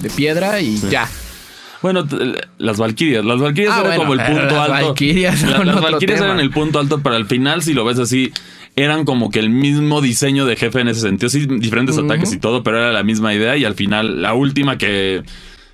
de 0.02 0.10
piedra 0.10 0.60
y 0.60 0.78
ya. 0.90 1.08
Bueno, 1.82 2.06
las 2.58 2.78
Valkyrias. 2.78 3.24
Las 3.24 3.40
Valkyrias 3.40 3.74
Ah, 3.74 3.80
eran 3.86 3.98
bueno, 3.98 4.02
como 4.04 4.14
el 4.14 4.20
punto 4.28 4.56
las 4.56 4.70
alto. 4.70 4.96
La- 5.50 5.56
son 5.58 5.68
las 5.68 5.82
Valkyrias 5.82 6.20
tema. 6.20 6.26
eran 6.34 6.40
el 6.42 6.50
punto 6.52 6.80
alto, 6.80 7.00
pero 7.02 7.16
al 7.16 7.26
final, 7.26 7.64
si 7.64 7.74
lo 7.74 7.86
ves 7.86 7.98
así, 8.00 8.32
eran 8.76 9.06
como 9.06 9.30
que 9.30 9.40
el 9.40 9.50
mismo 9.50 10.02
diseño 10.02 10.46
de 10.46 10.56
jefe 10.56 10.80
en 10.82 10.88
ese 10.88 11.02
sentido. 11.02 11.30
Sí, 11.30 11.46
diferentes 11.46 11.98
ataques 11.98 12.32
y 12.34 12.38
todo, 12.40 12.64
pero 12.64 12.78
era 12.78 12.92
la 12.92 13.04
misma 13.04 13.34
idea. 13.34 13.58
Y 13.58 13.66
al 13.66 13.76
final, 13.76 14.22
la 14.22 14.34
última 14.34 14.78
que. 14.78 15.24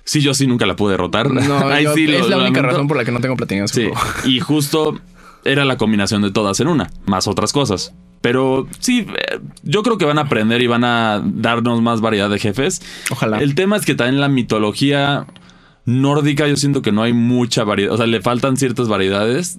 Sí, 0.04 0.20
yo 0.22 0.32
sí 0.34 0.46
nunca 0.46 0.64
la 0.66 0.74
pude 0.76 0.92
derrotar. 0.92 1.30
No, 1.30 1.58
Ahí 1.68 1.84
yo- 1.84 1.94
sí 1.94 2.06
lo- 2.06 2.16
es 2.18 2.28
la 2.28 2.36
lo 2.36 2.42
única 2.44 2.60
lamento. 2.60 2.62
razón 2.62 2.88
por 2.88 2.96
la 2.96 3.04
que 3.04 3.12
no 3.12 3.20
tengo 3.20 3.36
platinado 3.36 3.66
ese 3.66 3.74
Sí, 3.74 3.88
juego. 3.88 4.00
y 4.24 4.40
justo 4.40 4.98
era 5.44 5.64
la 5.64 5.76
combinación 5.76 6.22
de 6.22 6.30
todas 6.30 6.58
en 6.60 6.68
una, 6.68 6.90
más 7.06 7.28
otras 7.28 7.52
cosas. 7.52 7.94
Pero 8.20 8.66
sí, 8.80 9.06
eh, 9.30 9.38
yo 9.62 9.82
creo 9.84 9.96
que 9.96 10.04
van 10.04 10.18
a 10.18 10.22
aprender 10.22 10.60
y 10.60 10.66
van 10.66 10.82
a 10.82 11.22
darnos 11.24 11.80
más 11.82 12.00
variedad 12.00 12.28
de 12.28 12.38
jefes. 12.40 12.82
Ojalá. 13.10 13.38
El 13.38 13.54
tema 13.54 13.76
es 13.76 13.84
que 13.86 13.94
también 13.94 14.20
la 14.20 14.28
mitología 14.28 15.26
nórdica 15.84 16.46
yo 16.48 16.56
siento 16.56 16.82
que 16.82 16.90
no 16.92 17.02
hay 17.02 17.12
mucha 17.12 17.64
variedad, 17.64 17.94
o 17.94 17.96
sea, 17.96 18.06
le 18.06 18.20
faltan 18.20 18.56
ciertas 18.56 18.88
variedades. 18.88 19.58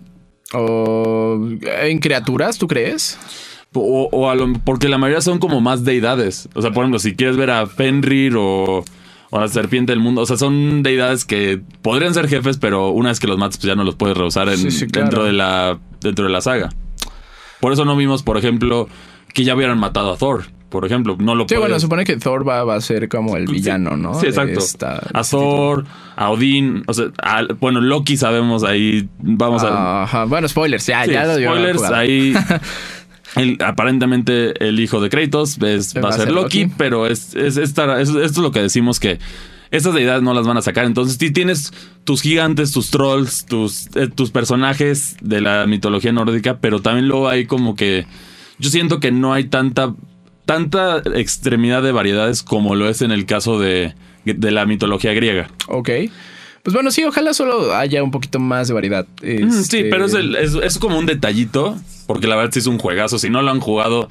O 0.53 1.39
en 1.81 1.99
criaturas, 1.99 2.57
¿tú 2.57 2.67
crees? 2.67 3.17
O, 3.73 4.09
o 4.11 4.29
a 4.29 4.35
lo- 4.35 4.53
porque 4.65 4.89
la 4.89 4.97
mayoría 4.97 5.21
son 5.21 5.37
como 5.39 5.61
más 5.61 5.83
deidades. 5.85 6.49
O 6.55 6.61
sea, 6.61 6.71
por 6.71 6.83
ejemplo, 6.83 6.99
si 6.99 7.15
quieres 7.15 7.37
ver 7.37 7.51
a 7.51 7.67
Fenrir 7.67 8.35
o, 8.35 8.83
o 9.29 9.37
a 9.37 9.41
la 9.41 9.47
serpiente 9.47 9.91
del 9.91 9.99
mundo, 9.99 10.21
o 10.21 10.25
sea, 10.25 10.37
son 10.37 10.81
deidades 10.81 11.23
que 11.25 11.61
podrían 11.83 12.13
ser 12.15 12.27
jefes, 12.27 12.57
pero 12.57 12.89
una 12.89 13.09
vez 13.09 13.19
que 13.19 13.27
los 13.27 13.37
mates, 13.37 13.57
pues 13.57 13.67
ya 13.67 13.75
no 13.75 13.83
los 13.83 13.95
puedes 13.95 14.17
rehusar 14.17 14.49
en- 14.49 14.57
Sí, 14.57 14.71
sí, 14.71 14.87
claro. 14.87 15.05
dentro, 15.07 15.23
de 15.25 15.33
la, 15.33 15.79
dentro 16.01 16.25
de 16.25 16.31
la 16.31 16.41
saga. 16.41 16.69
Por 17.59 17.71
eso 17.73 17.85
no 17.85 17.95
vimos, 17.95 18.23
por 18.23 18.37
ejemplo, 18.37 18.87
que 19.33 19.43
ya 19.43 19.53
hubieran 19.55 19.77
matado 19.77 20.11
a 20.13 20.17
Thor. 20.17 20.45
Por 20.69 20.85
ejemplo, 20.85 21.17
no 21.19 21.33
lo 21.33 21.43
Sí, 21.43 21.47
puedes- 21.55 21.61
bueno, 21.61 21.79
supone 21.79 22.03
que 22.05 22.17
Thor 22.17 22.47
va, 22.47 22.63
va 22.63 22.75
a 22.75 22.81
ser 22.81 23.09
como 23.09 23.35
el 23.37 23.47
villano, 23.47 23.97
¿no? 23.97 24.13
Sí, 24.13 24.21
De 24.23 24.29
exacto. 24.29 24.59
esta- 24.59 25.01
a 25.13 25.23
Thor, 25.23 25.85
a 26.15 26.29
Odín, 26.29 26.83
o 26.85 26.93
sea, 26.93 27.05
a- 27.23 27.47
bueno, 27.59 27.81
Loki 27.81 28.17
sabemos 28.17 28.63
ahí, 28.63 29.09
vamos 29.19 29.63
a... 29.63 30.03
Ajá. 30.03 30.25
Bueno, 30.25 30.47
spoilers, 30.47 30.85
ya, 30.85 31.05
Sí, 31.05 31.11
ya 31.11 31.25
lo 31.25 31.33
spoilers, 31.35 31.81
ahí... 31.83 32.33
el- 33.35 33.57
aparentemente 33.63 34.67
el 34.67 34.79
hijo 34.79 35.01
de 35.01 35.09
Kratos 35.09 35.57
es- 35.61 35.95
va, 35.95 36.09
a 36.09 36.13
ser 36.13 36.31
Loki, 36.31 36.63
Loki. 36.63 36.73
pero 36.77 37.07
es, 37.07 37.35
es 37.35 37.57
esta- 37.57 37.99
es- 38.01 38.09
esto 38.09 38.19
es 38.21 38.37
lo 38.37 38.51
que 38.51 38.61
decimos 38.61 38.99
que 38.99 39.19
estas 39.71 39.93
deidades 39.93 40.23
no 40.23 40.33
las 40.33 40.47
van 40.47 40.57
a 40.57 40.61
sacar. 40.63 40.85
Entonces, 40.85 41.17
si 41.19 41.31
tienes 41.31 41.71
tus 42.03 42.21
gigantes, 42.21 42.71
tus 42.71 42.89
trolls, 42.89 43.45
tus, 43.45 43.87
eh, 43.95 44.07
tus 44.07 44.31
personajes 44.31 45.15
de 45.21 45.41
la 45.41 45.67
mitología 45.67 46.11
nórdica, 46.11 46.57
pero 46.59 46.81
también 46.81 47.07
luego 47.07 47.29
hay 47.29 47.45
como 47.45 47.75
que. 47.75 48.05
Yo 48.57 48.69
siento 48.71 48.99
que 48.99 49.11
no 49.11 49.31
hay 49.31 49.45
tanta, 49.45 49.93
tanta 50.49 50.97
extremidad 51.15 51.83
de 51.83 51.91
variedades 51.91 52.41
como 52.41 52.73
lo 52.73 52.89
es 52.89 53.03
en 53.03 53.11
el 53.11 53.27
caso 53.27 53.59
de, 53.59 53.93
de 54.25 54.51
la 54.51 54.65
mitología 54.65 55.13
griega. 55.13 55.47
Ok. 55.67 55.89
Pues 56.63 56.73
bueno, 56.73 56.89
sí, 56.89 57.03
ojalá 57.03 57.33
solo 57.35 57.75
haya 57.75 58.01
un 58.03 58.09
poquito 58.09 58.39
más 58.39 58.67
de 58.67 58.73
variedad. 58.73 59.05
Sí, 59.21 59.27
Este, 59.43 59.83
pero 59.91 60.05
es, 60.05 60.13
el- 60.15 60.35
es- 60.35 60.55
es 60.55 60.79
como 60.79 60.97
un 60.97 61.05
detallito, 61.05 61.77
porque 62.07 62.25
la 62.27 62.35
verdad 62.35 62.51
sí 62.51 62.59
es 62.59 62.65
un 62.67 62.79
juegazo. 62.79 63.19
Si 63.19 63.29
no 63.29 63.43
lo 63.43 63.51
han 63.51 63.59
jugado, 63.59 64.09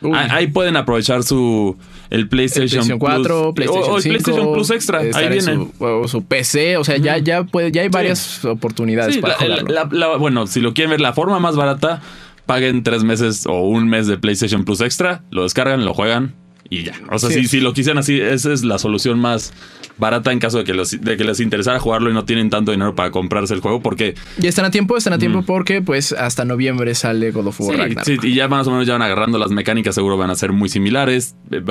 Uy. 0.00 0.12
ah, 0.14 0.28
ahí 0.30 0.46
pueden 0.46 0.76
aprovechar 0.76 1.24
su 1.24 1.76
el 2.10 2.28
PlayStation, 2.28 2.86
PlayStation 2.86 2.98
4, 2.98 3.52
Plus, 3.52 3.54
PlayStation 3.54 3.90
o, 3.90 3.94
o 3.94 3.96
el 3.96 4.02
5, 4.02 4.12
PlayStation 4.14 4.52
Plus 4.54 4.70
Extra. 4.70 5.02
estar 5.02 5.20
Ahí 5.20 5.26
en 5.38 5.44
viene. 5.44 5.54
Su, 5.78 5.84
o 5.84 6.06
su 6.08 6.24
PC, 6.24 6.76
o 6.76 6.84
sea, 6.84 6.96
ya, 6.96 7.18
ya, 7.18 7.42
puede, 7.44 7.72
ya 7.72 7.82
hay 7.82 7.88
varias 7.88 8.44
oportunidades 8.44 9.16
Sí, 9.16 9.20
para 9.20 9.34
la- 9.34 9.40
jugarlo. 9.40 9.68
la- 9.68 9.88
la- 9.90 10.16
bueno, 10.16 10.46
si 10.46 10.60
lo 10.60 10.74
quieren 10.74 10.90
ver, 10.90 11.00
la 11.00 11.12
forma 11.12 11.40
más 11.40 11.56
barata, 11.56 12.00
paguen 12.46 12.82
tres 12.82 13.04
meses 13.04 13.46
o 13.46 13.60
un 13.62 13.88
mes 13.88 14.06
de 14.06 14.18
PlayStation 14.18 14.64
Plus 14.64 14.80
Extra, 14.80 15.22
lo 15.30 15.42
descargan, 15.44 15.84
lo 15.84 15.94
juegan 15.94 16.34
y 16.70 16.82
ya. 16.84 16.94
O 17.10 17.18
sea, 17.18 17.30
Sí. 17.30 17.42
si, 17.42 17.48
si 17.48 17.60
lo 17.60 17.72
quisieran 17.74 17.98
así, 17.98 18.20
esa 18.20 18.52
es 18.52 18.64
la 18.64 18.78
solución 18.78 19.18
más 19.18 19.52
barata 20.02 20.30
en 20.32 20.38
caso 20.38 20.58
de 20.58 20.64
que, 20.64 20.74
los- 20.74 21.00
de 21.00 21.16
que 21.16 21.24
les 21.24 21.40
interesara 21.40 21.78
jugarlo 21.78 22.10
y 22.10 22.12
no 22.12 22.26
tienen 22.26 22.50
tanto 22.50 22.72
dinero 22.72 22.94
para 22.94 23.10
comprarse 23.10 23.54
el 23.54 23.60
juego, 23.60 23.80
porque 23.80 24.14
Y 24.38 24.46
están 24.48 24.66
a 24.66 24.70
tiempo, 24.70 24.96
están 24.98 25.14
a 25.14 25.18
tiempo 25.18 25.42
porque 25.42 25.80
pues 25.80 26.12
hasta 26.12 26.44
noviembre 26.44 26.94
sale 26.94 27.30
God 27.30 27.46
of 27.46 27.60
War 27.62 27.76
Sí, 27.76 27.80
Ragnarok. 27.82 28.04
sí, 28.04 28.16
y 28.22 28.34
ya 28.34 28.48
más 28.48 28.66
o 28.66 28.70
menos 28.72 28.86
ya 28.86 28.92
van 28.94 29.02
agarrando 29.02 29.38
las 29.38 29.50
mecánicas, 29.50 29.94
seguro 29.94 30.16
van 30.18 30.28
a 30.30 30.34
ser 30.34 30.52
muy 30.52 30.68
similares. 30.68 31.34
Eh, 31.50 31.62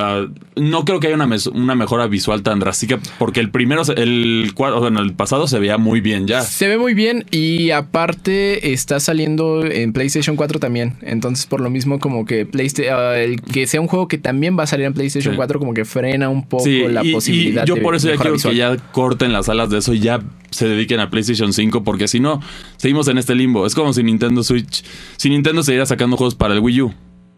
no 0.55 0.85
creo 0.85 0.99
que 0.99 1.07
haya 1.07 1.15
una, 1.53 1.75
mejora 1.75 2.07
visual 2.07 2.41
tan 2.41 2.59
drástica, 2.59 2.99
porque 3.19 3.39
el 3.41 3.51
primero, 3.51 3.83
el, 3.95 4.51
cua- 4.55 4.79
bueno, 4.79 5.01
el 5.01 5.13
pasado 5.13 5.47
se 5.47 5.59
veía 5.59 5.77
muy 5.77 6.01
bien 6.01 6.25
ya. 6.27 6.41
Se 6.41 6.67
ve 6.67 6.77
muy 6.77 6.93
bien 6.93 7.25
y 7.31 7.69
aparte 7.71 8.71
está 8.73 8.99
saliendo 8.99 9.65
en 9.65 9.93
PlayStation 9.93 10.35
4 10.35 10.59
también. 10.59 10.95
Entonces, 11.01 11.45
por 11.45 11.61
lo 11.61 11.69
mismo, 11.69 11.99
como 11.99 12.25
que 12.25 12.45
Playsta- 12.45 12.83
ah, 12.91 13.19
el 13.19 13.41
que 13.41 13.67
sea 13.67 13.81
un 13.81 13.87
juego 13.87 14.07
que 14.07 14.17
también 14.17 14.57
va 14.57 14.63
a 14.63 14.67
salir 14.67 14.85
en 14.85 14.93
PlayStation 14.93 15.33
Sí. 15.33 15.35
4, 15.35 15.59
como 15.59 15.73
que 15.73 15.85
frena 15.85 16.29
un 16.29 16.47
poco 16.47 16.63
Sí, 16.63 16.83
la 16.87 17.03
y, 17.03 17.11
posibilidad 17.11 17.63
y 17.63 17.67
yo 17.67 17.75
de 17.75 17.81
por 17.81 17.95
eso 17.95 18.07
ya 18.07 18.17
que 18.21 18.55
ya 18.55 18.77
corten 18.91 19.33
las 19.33 19.49
alas 19.49 19.69
de 19.69 19.79
eso 19.79 19.93
y 19.93 19.99
ya 19.99 20.21
se 20.51 20.67
dediquen 20.67 20.99
a 20.99 21.09
PlayStation 21.09 21.53
5, 21.53 21.83
porque 21.83 22.07
si 22.07 22.19
no, 22.19 22.41
seguimos 22.77 23.07
en 23.07 23.17
este 23.17 23.35
limbo. 23.35 23.65
Es 23.65 23.75
como 23.75 23.93
si 23.93 24.03
Nintendo 24.03 24.43
Switch, 24.43 24.83
si 25.17 25.29
Nintendo 25.29 25.63
siguiera 25.63 25.85
sacando 25.85 26.17
juegos 26.17 26.35
para 26.35 26.53
el 26.53 26.59
Wii 26.59 26.81
U. 26.81 26.93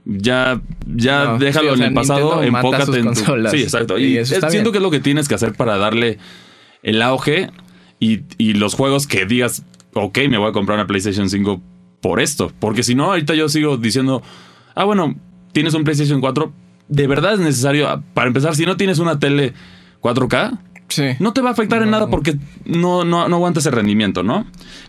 Ya, 0.05 0.61
ya 0.85 1.25
No, 1.25 1.37
déjalo 1.37 1.69
sí, 1.69 1.73
o 1.73 1.77
sea, 1.77 1.85
en 1.85 1.91
el 1.91 1.95
pasado, 1.95 2.41
Nintendo 2.41 2.57
enfócate 2.57 2.99
en 2.99 3.13
tu. 3.13 3.49
Sí, 3.49 3.63
exacto. 3.63 3.97
Y 3.97 4.03
Y, 4.03 4.17
eso 4.17 4.35
siento 4.35 4.49
bien. 4.49 4.71
que 4.71 4.77
es 4.77 4.81
lo 4.81 4.91
que 4.91 4.99
tienes 4.99 5.27
que 5.29 5.35
hacer 5.35 5.53
para 5.53 5.77
darle 5.77 6.17
el 6.81 7.01
auge 7.01 7.51
y, 7.99 8.21
y 8.37 8.53
los 8.53 8.73
juegos 8.73 9.07
que 9.07 9.25
digas, 9.25 9.63
ok, 9.93 10.17
me 10.29 10.37
voy 10.37 10.49
a 10.49 10.51
comprar 10.51 10.77
una 10.77 10.87
PlayStation 10.87 11.29
5 11.29 11.61
por 12.01 12.19
esto. 12.19 12.51
Porque 12.59 12.83
si 12.83 12.95
no, 12.95 13.05
ahorita 13.05 13.33
yo 13.33 13.49
sigo 13.49 13.77
diciendo, 13.77 14.21
ah, 14.75 14.83
bueno, 14.83 15.15
tienes 15.53 15.73
un 15.73 15.83
PlayStation 15.83 16.19
4. 16.19 16.51
De 16.89 17.07
verdad 17.07 17.35
es 17.35 17.39
necesario, 17.39 18.03
para 18.13 18.27
empezar, 18.27 18.55
si 18.55 18.65
no 18.65 18.75
tienes 18.75 18.99
una 18.99 19.19
tele 19.19 19.53
4K, 20.01 20.59
Sí. 20.93 21.03
no 21.19 21.33
te 21.33 21.41
va 21.41 21.49
a 21.49 21.51
afectar 21.53 21.81
en 21.81 21.91
nada 21.91 22.07
porque 22.07 22.37
no, 22.65 23.03
no, 23.03 23.27
no 23.27 23.35
aguanta 23.35 23.59
ese 23.59 23.71
rendimiento, 23.71 24.23
¿no? 24.23 24.45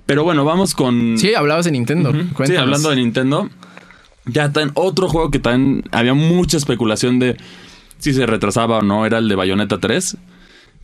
Pero 0.07 0.25
bueno, 0.25 0.45
vamos 0.45 0.75
con... 0.75 1.17
Sí, 1.19 1.35
hablabas 1.35 1.65
de 1.65 1.73
Nintendo. 1.73 2.13
Sí, 2.45 2.57
hablando 2.57 2.91
de 2.91 2.97
Nintendo, 2.97 3.49
ya 4.27 4.47
está 4.47 4.63
en 4.63 4.71
otro 4.75 5.09
juego 5.09 5.31
que 5.31 5.39
también 5.39 5.85
había 5.93 6.15
mucha 6.15 6.57
especulación 6.57 7.19
de 7.19 7.37
si 7.99 8.13
se 8.13 8.27
retrasaba 8.27 8.79
o 8.79 8.83
no, 8.83 9.07
era 9.07 9.19
el 9.19 9.29
de 9.29 9.35
Bayonetta 9.35 9.79
3. 9.79 10.19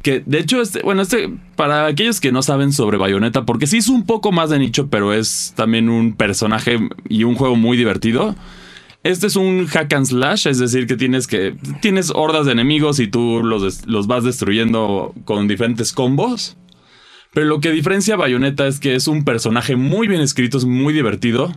Que 0.03 0.23
de 0.25 0.39
hecho, 0.39 0.63
este, 0.63 0.81
bueno, 0.83 1.03
este, 1.03 1.31
para 1.57 1.87
aquellos 1.87 2.21
que 2.21 2.33
no 2.33 2.43
saben 2.43 2.73
sobre 2.73 2.97
Bayonetta, 2.97 3.45
porque 3.45 3.67
sí 3.67 3.79
es 3.79 3.89
un 3.89 4.07
poco 4.07 4.33
más 4.33 4.49
de 4.49 4.59
nicho, 4.59 4.89
pero 4.89 5.13
es 5.13 5.53
también 5.55 5.91
un 5.91 6.15
personaje 6.15 6.79
y 7.09 7.25
un 7.25 7.35
juego 7.35 7.57
muy 7.57 7.77
divertido. 7.77 8.35
Este 9.03 9.27
es 9.29 9.37
un 9.37 9.67
hack 9.67 9.93
and 9.95 10.07
slash, 10.07 10.47
es 10.47 10.59
decir, 10.59 10.87
que 10.87 10.97
tienes 10.97 11.27
que. 11.27 11.57
Tienes 11.81 12.11
hordas 12.15 12.47
de 12.47 12.53
enemigos 12.53 13.01
y 13.01 13.07
tú 13.07 13.43
los, 13.43 13.87
los 13.87 14.07
vas 14.07 14.25
destruyendo 14.25 15.15
con 15.25 15.49
diferentes 15.49 15.93
combos. 15.93 16.59
Pero 17.33 17.47
lo 17.47 17.61
que 17.61 17.71
diferencia 17.71 18.15
a 18.15 18.19
Bayonetta 18.19 18.67
es 18.67 18.81
que 18.81 18.95
es 18.95 19.07
un 19.07 19.25
personaje 19.25 19.77
muy 19.77 20.09
bien 20.09 20.21
escrito, 20.21 20.59
es 20.59 20.65
muy 20.65 20.93
divertido, 20.93 21.53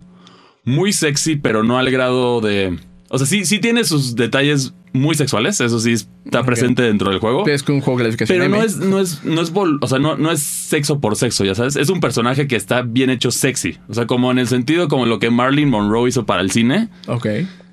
muy 0.64 0.92
sexy, 0.92 1.36
pero 1.36 1.62
no 1.62 1.78
al 1.78 1.90
grado 1.90 2.40
de. 2.40 2.78
O 3.08 3.18
sea, 3.18 3.26
sí, 3.26 3.44
sí 3.44 3.58
tiene 3.58 3.84
sus 3.84 4.16
detalles 4.16 4.74
muy 4.92 5.14
sexuales, 5.14 5.60
eso 5.60 5.78
sí 5.80 5.92
está 5.92 6.44
presente 6.44 6.82
dentro 6.82 7.10
del 7.10 7.18
juego. 7.18 7.46
Es 7.46 7.62
que 7.62 7.72
un 7.72 7.80
juego 7.80 7.98
de 7.98 8.04
clasificación 8.04 8.38
Pero 8.38 8.48
no 8.48 8.62
es, 8.62 8.76
no 8.76 9.00
es, 9.00 9.24
no 9.24 9.40
es, 9.40 9.52
o 9.80 9.86
sea, 9.88 9.98
no, 9.98 10.16
no 10.16 10.30
es 10.30 10.40
sexo 10.40 11.00
por 11.00 11.16
sexo, 11.16 11.44
ya 11.44 11.54
sabes. 11.54 11.76
Es 11.76 11.90
un 11.90 12.00
personaje 12.00 12.46
que 12.46 12.56
está 12.56 12.82
bien 12.82 13.10
hecho 13.10 13.30
sexy. 13.30 13.78
O 13.88 13.94
sea, 13.94 14.06
como 14.06 14.30
en 14.30 14.38
el 14.38 14.48
sentido 14.48 14.88
como 14.88 15.06
lo 15.06 15.18
que 15.18 15.30
Marilyn 15.30 15.68
Monroe 15.68 16.08
hizo 16.08 16.26
para 16.26 16.42
el 16.42 16.50
cine. 16.50 16.88
Ok. 17.08 17.26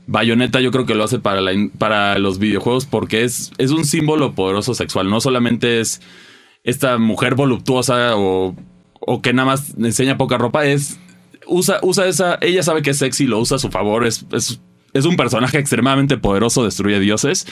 Bayonetta 0.07 0.59
yo 0.59 0.71
creo 0.71 0.85
que 0.85 0.95
lo 0.95 1.03
hace 1.03 1.19
para, 1.19 1.41
la 1.41 1.51
para 1.77 2.17
los 2.17 2.39
videojuegos 2.39 2.85
porque 2.85 3.23
es, 3.23 3.51
es 3.57 3.71
un 3.71 3.85
símbolo 3.85 4.33
poderoso 4.33 4.73
sexual. 4.73 5.09
No 5.09 5.21
solamente 5.21 5.79
es 5.79 6.01
esta 6.63 6.97
mujer 6.97 7.35
voluptuosa 7.35 8.17
o, 8.17 8.55
o 8.99 9.21
que 9.21 9.33
nada 9.33 9.45
más 9.45 9.75
enseña 9.77 10.17
poca 10.17 10.37
ropa, 10.37 10.65
es 10.65 10.99
usa, 11.47 11.79
usa 11.81 12.07
esa, 12.07 12.37
ella 12.41 12.63
sabe 12.63 12.81
que 12.81 12.91
es 12.91 12.97
sexy, 12.97 13.27
lo 13.27 13.39
usa 13.39 13.57
a 13.57 13.59
su 13.59 13.69
favor, 13.69 14.05
es, 14.05 14.25
es, 14.31 14.61
es 14.93 15.05
un 15.05 15.15
personaje 15.15 15.57
extremadamente 15.57 16.17
poderoso, 16.17 16.63
destruye 16.63 16.99
dioses. 16.99 17.47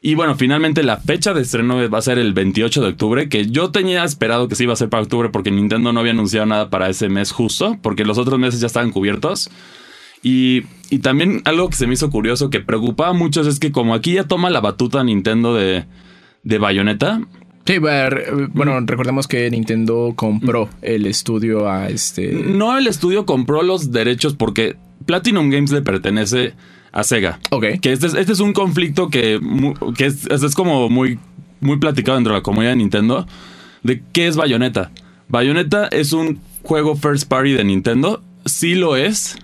Y 0.00 0.16
bueno, 0.16 0.34
finalmente 0.36 0.82
la 0.82 0.98
fecha 0.98 1.32
de 1.32 1.40
estreno 1.40 1.88
va 1.88 1.98
a 1.98 2.02
ser 2.02 2.18
el 2.18 2.34
28 2.34 2.82
de 2.82 2.88
octubre, 2.88 3.28
que 3.30 3.46
yo 3.46 3.70
tenía 3.70 4.04
esperado 4.04 4.48
que 4.48 4.54
sí 4.54 4.64
iba 4.64 4.74
a 4.74 4.76
ser 4.76 4.90
para 4.90 5.02
octubre 5.02 5.30
porque 5.30 5.50
Nintendo 5.50 5.94
no 5.94 6.00
había 6.00 6.12
anunciado 6.12 6.44
nada 6.44 6.68
para 6.68 6.90
ese 6.90 7.08
mes 7.08 7.32
justo, 7.32 7.78
porque 7.80 8.04
los 8.04 8.18
otros 8.18 8.38
meses 8.38 8.60
ya 8.60 8.66
estaban 8.66 8.90
cubiertos. 8.90 9.50
Y, 10.22 10.64
y 10.90 10.98
también 10.98 11.40
algo 11.46 11.70
que 11.70 11.76
se 11.76 11.86
me 11.86 11.94
hizo 11.94 12.10
curioso, 12.10 12.50
que 12.50 12.60
preocupaba 12.60 13.10
a 13.10 13.14
muchos, 13.14 13.46
es 13.46 13.58
que 13.58 13.72
como 13.72 13.94
aquí 13.94 14.12
ya 14.12 14.24
toma 14.24 14.50
la 14.50 14.60
batuta 14.60 15.02
Nintendo 15.04 15.54
de, 15.54 15.86
de 16.42 16.58
Bayonetta, 16.58 17.20
Sí, 17.66 17.78
bueno, 17.78 18.80
recordemos 18.84 19.26
que 19.26 19.50
Nintendo 19.50 20.12
compró 20.14 20.68
el 20.82 21.06
estudio 21.06 21.70
a 21.70 21.88
este. 21.88 22.30
No, 22.30 22.76
el 22.76 22.86
estudio 22.86 23.24
compró 23.24 23.62
los 23.62 23.90
derechos 23.90 24.34
porque 24.34 24.76
Platinum 25.06 25.48
Games 25.48 25.70
le 25.70 25.80
pertenece 25.80 26.52
a 26.94 27.02
Sega. 27.02 27.40
Ok. 27.50 27.80
Que 27.82 27.92
este 27.92 28.06
es, 28.06 28.14
este 28.14 28.32
es 28.32 28.40
un 28.40 28.52
conflicto 28.52 29.10
que, 29.10 29.40
que 29.96 30.06
es, 30.06 30.26
es, 30.30 30.54
como 30.54 30.88
muy, 30.88 31.18
muy 31.60 31.78
platicado 31.78 32.16
dentro 32.16 32.32
de 32.32 32.38
la 32.38 32.42
comunidad 32.42 32.70
de 32.70 32.76
Nintendo. 32.76 33.26
De 33.82 34.02
qué 34.12 34.28
es 34.28 34.36
Bayonetta. 34.36 34.92
Bayonetta 35.28 35.88
es 35.88 36.12
un 36.12 36.40
juego 36.62 36.94
first 36.94 37.28
party 37.28 37.52
de 37.52 37.64
Nintendo. 37.64 38.22
Sí 38.46 38.76
lo 38.76 38.96
es. 38.96 39.36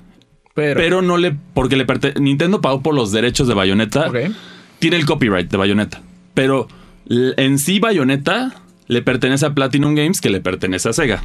Pero, 0.54 1.02
no 1.02 1.16
le. 1.16 1.36
Porque 1.54 1.76
le 1.76 1.86
Nintendo 2.20 2.60
pagó 2.60 2.82
por 2.82 2.94
los 2.94 3.12
derechos 3.12 3.48
de 3.48 3.54
Bayonetta. 3.54 4.08
Okay. 4.08 4.32
Tiene 4.78 4.96
el 4.96 5.04
copyright 5.04 5.50
de 5.50 5.56
Bayonetta. 5.56 6.02
Pero 6.34 6.68
en 7.08 7.58
sí 7.58 7.80
Bayonetta 7.80 8.54
le 8.86 9.02
pertenece 9.02 9.46
a 9.46 9.54
Platinum 9.54 9.94
Games 9.94 10.20
que 10.20 10.30
le 10.30 10.40
pertenece 10.40 10.88
a 10.88 10.92
Sega. 10.92 11.24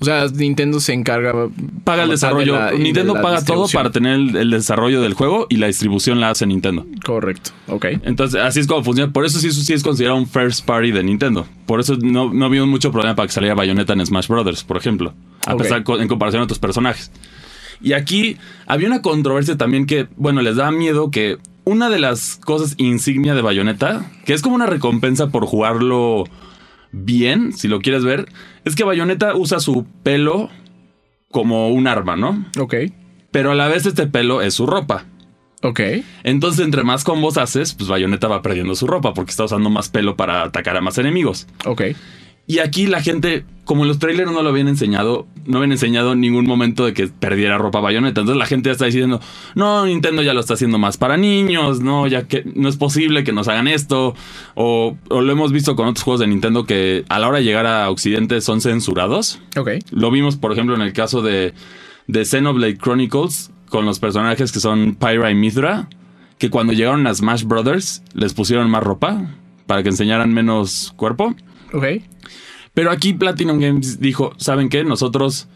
O 0.00 0.04
sea, 0.04 0.26
Nintendo 0.26 0.80
se 0.80 0.92
encarga. 0.92 1.32
Paga 1.84 2.02
el 2.02 2.10
desarrollo. 2.10 2.72
Nintendo 2.72 3.14
paga 3.14 3.44
todo 3.44 3.66
para 3.72 3.90
tener 3.90 4.36
el, 4.36 4.50
desarrollo 4.50 5.00
del 5.00 5.14
juego 5.14 5.46
y 5.48 5.56
la 5.56 5.66
distribución 5.66 6.20
la 6.20 6.30
hace 6.30 6.46
Nintendo. 6.46 6.84
Correcto. 7.04 7.52
Ok. 7.68 7.86
Entonces, 8.02 8.40
así 8.40 8.60
es 8.60 8.66
como 8.66 8.82
funciona. 8.82 9.12
Por 9.12 9.24
eso 9.24 9.38
sí, 9.38 9.50
sí 9.52 9.72
es 9.72 9.82
considerado 9.82 10.18
un 10.18 10.26
first 10.26 10.64
party 10.66 10.90
de 10.90 11.02
Nintendo. 11.02 11.46
Por 11.66 11.80
eso 11.80 11.96
no, 11.96 12.32
no 12.32 12.50
vimos 12.50 12.68
mucho 12.68 12.90
problema 12.90 13.14
para 13.14 13.28
que 13.28 13.32
saliera 13.32 13.54
Bayonetta 13.54 13.92
en 13.92 14.04
Smash 14.04 14.28
Brothers, 14.28 14.64
por 14.64 14.76
ejemplo. 14.76 15.14
A 15.46 15.56
pesar 15.56 15.84
en 15.86 16.08
comparación 16.08 16.40
a 16.40 16.44
otros 16.44 16.58
personajes. 16.58 17.10
Y 17.80 17.92
aquí 17.92 18.38
había 18.66 18.88
una 18.88 19.02
controversia 19.02 19.56
también 19.56 19.86
que, 19.86 20.08
bueno, 20.16 20.42
les 20.42 20.56
da 20.56 20.70
miedo 20.70 21.10
que 21.10 21.38
una 21.64 21.88
de 21.88 21.98
las 21.98 22.36
cosas 22.36 22.74
insignia 22.78 23.34
de 23.34 23.42
Bayonetta, 23.42 24.10
que 24.24 24.34
es 24.34 24.42
como 24.42 24.54
una 24.54 24.66
recompensa 24.66 25.28
por 25.28 25.46
jugarlo 25.46 26.24
bien, 26.94 27.52
si 27.52 27.68
lo 27.68 27.80
quieres 27.80 28.04
ver, 28.04 28.26
es 28.64 28.74
que 28.74 28.84
Bayonetta 28.84 29.34
usa 29.34 29.60
su 29.60 29.86
pelo 30.02 30.50
como 31.30 31.68
un 31.70 31.86
arma, 31.86 32.16
¿no? 32.16 32.46
Ok. 32.58 32.74
Pero 33.30 33.50
a 33.50 33.54
la 33.54 33.68
vez 33.68 33.86
este 33.86 34.06
pelo 34.06 34.40
es 34.42 34.54
su 34.54 34.66
ropa. 34.66 35.06
Ok. 35.62 35.80
Entonces, 36.22 36.64
entre 36.64 36.84
más 36.84 37.04
combos 37.04 37.38
haces, 37.38 37.74
pues 37.74 37.88
Bayonetta 37.88 38.28
va 38.28 38.42
perdiendo 38.42 38.74
su 38.74 38.86
ropa 38.86 39.14
porque 39.14 39.30
está 39.30 39.44
usando 39.44 39.70
más 39.70 39.88
pelo 39.88 40.14
para 40.16 40.42
atacar 40.42 40.76
a 40.76 40.80
más 40.80 40.98
enemigos. 40.98 41.46
Ok. 41.64 41.82
Y 42.46 42.58
aquí 42.58 42.86
la 42.86 43.00
gente, 43.00 43.44
como 43.64 43.86
los 43.86 43.98
trailers 43.98 44.30
no 44.30 44.42
lo 44.42 44.50
habían 44.50 44.68
enseñado, 44.68 45.26
no 45.46 45.58
habían 45.58 45.72
enseñado 45.72 46.12
en 46.12 46.20
ningún 46.20 46.46
momento 46.46 46.84
de 46.84 46.92
que 46.92 47.08
perdiera 47.08 47.56
ropa 47.56 47.80
bayoneta. 47.80 48.20
Entonces 48.20 48.38
la 48.38 48.46
gente 48.46 48.68
ya 48.68 48.72
está 48.72 48.84
diciendo, 48.84 49.20
no, 49.54 49.86
Nintendo 49.86 50.22
ya 50.22 50.34
lo 50.34 50.40
está 50.40 50.54
haciendo 50.54 50.78
más 50.78 50.98
para 50.98 51.16
niños, 51.16 51.80
no, 51.80 52.06
ya 52.06 52.28
que 52.28 52.44
no 52.54 52.68
es 52.68 52.76
posible 52.76 53.24
que 53.24 53.32
nos 53.32 53.48
hagan 53.48 53.66
esto. 53.66 54.14
O, 54.54 54.96
lo 55.08 55.32
hemos 55.32 55.52
visto 55.52 55.74
con 55.74 55.88
otros 55.88 56.04
juegos 56.04 56.20
de 56.20 56.26
Nintendo 56.26 56.64
que 56.64 57.04
a 57.08 57.18
la 57.18 57.28
hora 57.28 57.38
de 57.38 57.44
llegar 57.44 57.66
a 57.66 57.90
Occidente 57.90 58.40
son 58.42 58.60
censurados. 58.60 59.40
Ok. 59.56 59.70
Lo 59.90 60.10
vimos, 60.10 60.36
por 60.36 60.52
ejemplo, 60.52 60.74
en 60.74 60.82
el 60.82 60.92
caso 60.92 61.22
de, 61.22 61.54
de 62.06 62.24
Xenoblade 62.26 62.76
Chronicles, 62.76 63.50
con 63.70 63.86
los 63.86 63.98
personajes 63.98 64.52
que 64.52 64.60
son 64.60 64.96
Pyra 64.96 65.30
y 65.30 65.34
Mithra, 65.34 65.88
que 66.38 66.50
cuando 66.50 66.74
llegaron 66.74 67.06
a 67.06 67.14
Smash 67.14 67.44
Brothers 67.44 68.02
les 68.12 68.34
pusieron 68.34 68.70
más 68.70 68.82
ropa 68.82 69.30
para 69.66 69.82
que 69.82 69.88
enseñaran 69.88 70.32
menos 70.34 70.92
cuerpo. 70.96 71.34
Ok. 71.72 71.84
Pero 72.74 72.90
aquí 72.90 73.12
Platinum 73.12 73.60
Games 73.60 74.00
dijo, 74.00 74.32
¿saben 74.36 74.68
qué? 74.68 74.84
Nosotros 74.84 75.48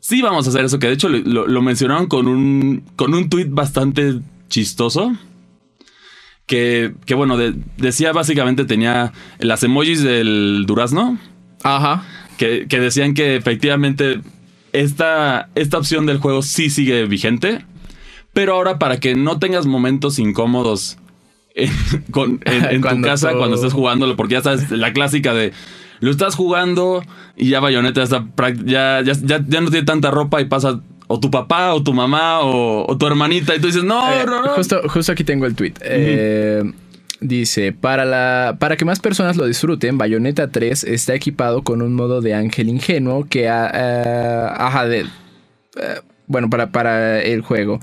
sí 0.00 0.22
vamos 0.22 0.46
a 0.46 0.50
hacer 0.50 0.64
eso, 0.64 0.78
que 0.78 0.86
de 0.86 0.92
hecho 0.92 1.08
lo, 1.08 1.62
mencionaron 1.62 2.06
con 2.06 2.28
un, 2.28 2.84
con 2.96 3.14
un 3.14 3.28
tweet 3.28 3.48
bastante 3.48 4.20
chistoso. 4.48 5.12
Que, 6.46 6.94
que 7.06 7.14
bueno, 7.14 7.36
decía 7.76 8.12
básicamente, 8.12 8.64
tenía 8.64 9.12
las 9.40 9.62
emojis 9.62 10.02
del 10.02 10.64
durazno. 10.66 11.18
Ajá. 11.64 12.04
Que, 12.36 12.66
que 12.68 12.78
decían 12.78 13.14
que 13.14 13.34
efectivamente 13.34 14.20
esta, 14.72 15.48
esta 15.54 15.78
opción 15.78 16.06
del 16.06 16.18
juego 16.18 16.42
sí 16.42 16.70
sigue 16.70 17.06
vigente. 17.06 17.64
Pero 18.32 18.54
ahora 18.54 18.78
para 18.78 19.00
que 19.00 19.14
no 19.14 19.38
tengas 19.38 19.64
momentos 19.64 20.18
incómodos 20.18 20.98
en, 21.54 21.70
tu 22.12 23.00
casa 23.02 23.32
cuando 23.32 23.56
estés 23.56 23.72
jugándolo, 23.72 24.14
porque 24.14 24.34
ya 24.34 24.42
sabes, 24.42 24.70
la 24.70 24.92
clásica 24.92 25.32
de 25.32 25.52
lo 26.00 26.10
estás 26.10 26.34
jugando 26.34 27.02
y 27.36 27.48
ya 27.50 27.60
Bayonetta 27.60 28.02
está 28.02 28.24
ya, 28.64 29.02
ya, 29.02 29.14
ya, 29.22 29.60
no 29.60 29.70
tiene 29.70 29.84
tanta 29.84 30.10
ropa 30.10 30.40
y 30.40 30.46
pasa 30.46 30.80
o 31.08 31.20
tu 31.20 31.30
papá 31.30 31.74
o 31.74 31.82
tu 31.82 31.92
mamá 31.92 32.40
o, 32.40 32.96
tu 32.98 33.06
hermanita 33.06 33.54
y 33.54 33.60
tú 33.60 33.68
dices, 33.68 33.84
no, 33.84 34.12
eh, 34.12 34.24
no, 34.26 34.42
no. 34.42 34.48
Justo, 34.50 34.82
justo 34.88 35.12
aquí 35.12 35.24
tengo 35.24 35.46
el 35.46 35.54
tweet. 35.54 35.74
Eh, 35.80 36.64
dice, 37.20 37.72
para, 37.72 38.04
la, 38.04 38.56
para 38.58 38.76
que 38.76 38.84
más 38.84 39.00
personas 39.00 39.36
lo 39.36 39.46
disfruten, 39.46 39.98
Bayonetta 39.98 40.48
3 40.48 40.84
está 40.84 41.14
equipado 41.14 41.62
con 41.62 41.80
un 41.80 41.94
modo 41.94 42.20
de 42.20 42.34
ángel 42.34 42.68
ingenuo 42.68 43.26
que... 43.28 43.48
ha 43.48 43.70
eh, 43.72 44.48
ajá, 44.56 44.86
de 44.86 45.06
bueno, 46.26 46.50
para, 46.50 46.70
para 46.70 47.22
el 47.22 47.40
juego. 47.40 47.80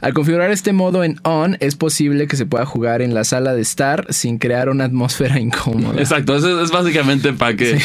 Al 0.00 0.14
configurar 0.14 0.50
este 0.50 0.72
modo 0.72 1.04
en 1.04 1.20
on, 1.22 1.56
es 1.60 1.76
posible 1.76 2.26
que 2.26 2.36
se 2.36 2.46
pueda 2.46 2.64
jugar 2.66 3.02
en 3.02 3.14
la 3.14 3.24
sala 3.24 3.54
de 3.54 3.62
estar 3.62 4.06
sin 4.10 4.38
crear 4.38 4.68
una 4.68 4.84
atmósfera 4.84 5.38
incómoda. 5.40 6.00
Exacto, 6.00 6.36
eso 6.36 6.62
es 6.62 6.70
básicamente 6.70 7.32
para 7.32 7.56
que 7.56 7.78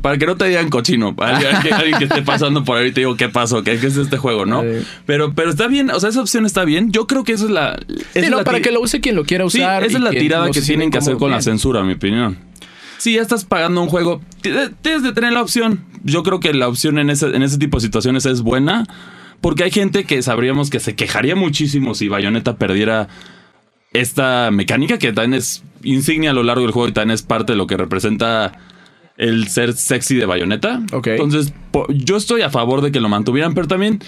para 0.00 0.18
que 0.18 0.26
no 0.26 0.36
te 0.36 0.46
digan 0.46 0.70
cochino, 0.70 1.14
para 1.14 1.36
alguien, 1.76 1.98
que 1.98 2.04
esté 2.04 2.22
pasando 2.22 2.64
por 2.64 2.78
ahí 2.78 2.92
te 2.92 3.00
digo 3.00 3.16
qué 3.16 3.28
pasó, 3.28 3.62
qué, 3.62 3.72
es 3.72 3.84
este 3.96 4.16
juego, 4.16 4.46
¿no? 4.46 4.64
Pero, 5.04 5.32
pero 5.34 5.50
está 5.50 5.68
bien, 5.68 5.90
o 5.90 6.00
sea, 6.00 6.10
esa 6.10 6.20
opción 6.20 6.46
está 6.46 6.64
bien. 6.64 6.90
Yo 6.90 7.06
creo 7.06 7.24
que 7.24 7.32
esa 7.32 7.44
es 7.44 7.50
la. 7.50 7.78
sí, 8.14 8.28
no, 8.30 8.42
para 8.44 8.60
que 8.60 8.72
lo 8.72 8.80
use 8.80 9.00
quien 9.00 9.14
lo 9.14 9.24
quiera 9.24 9.44
usar. 9.44 9.84
esa 9.84 9.98
es 9.98 10.02
la 10.02 10.10
tirada 10.10 10.50
que 10.50 10.60
tienen 10.60 10.90
que 10.90 10.98
hacer 10.98 11.16
con 11.16 11.30
la 11.30 11.42
censura, 11.42 11.80
en 11.80 11.86
mi 11.86 11.92
opinión 11.94 12.38
si 12.98 13.14
ya 13.14 13.22
estás 13.22 13.44
pagando 13.44 13.82
un 13.82 13.88
juego, 13.88 14.20
tienes 14.40 15.02
de 15.02 15.12
tener 15.12 15.32
la 15.32 15.42
opción. 15.42 15.84
Yo 16.04 16.22
creo 16.22 16.40
que 16.40 16.54
la 16.54 16.68
opción 16.68 16.98
en 16.98 17.10
ese, 17.10 17.26
en 17.34 17.42
ese 17.42 17.58
tipo 17.58 17.78
de 17.78 17.82
situaciones 17.82 18.26
es 18.26 18.42
buena. 18.42 18.86
Porque 19.40 19.64
hay 19.64 19.70
gente 19.70 20.04
que 20.04 20.22
sabríamos 20.22 20.70
que 20.70 20.80
se 20.80 20.94
quejaría 20.94 21.36
muchísimo 21.36 21.94
si 21.94 22.08
Bayonetta 22.08 22.56
perdiera 22.56 23.08
esta 23.92 24.50
mecánica 24.50 24.98
que 24.98 25.12
también 25.12 25.34
es 25.34 25.62
insignia 25.82 26.30
a 26.30 26.34
lo 26.34 26.42
largo 26.42 26.62
del 26.62 26.72
juego 26.72 26.88
y 26.88 26.92
también 26.92 27.14
es 27.14 27.22
parte 27.22 27.52
de 27.52 27.56
lo 27.56 27.66
que 27.66 27.76
representa 27.76 28.52
el 29.16 29.48
ser 29.48 29.74
sexy 29.74 30.16
de 30.16 30.26
Bayonetta. 30.26 30.82
Entonces, 30.90 31.52
yo 31.88 32.16
estoy 32.16 32.42
a 32.42 32.50
favor 32.50 32.82
de 32.82 32.92
que 32.92 33.00
lo 33.00 33.08
mantuvieran, 33.08 33.54
pero 33.54 33.68
también 33.68 34.00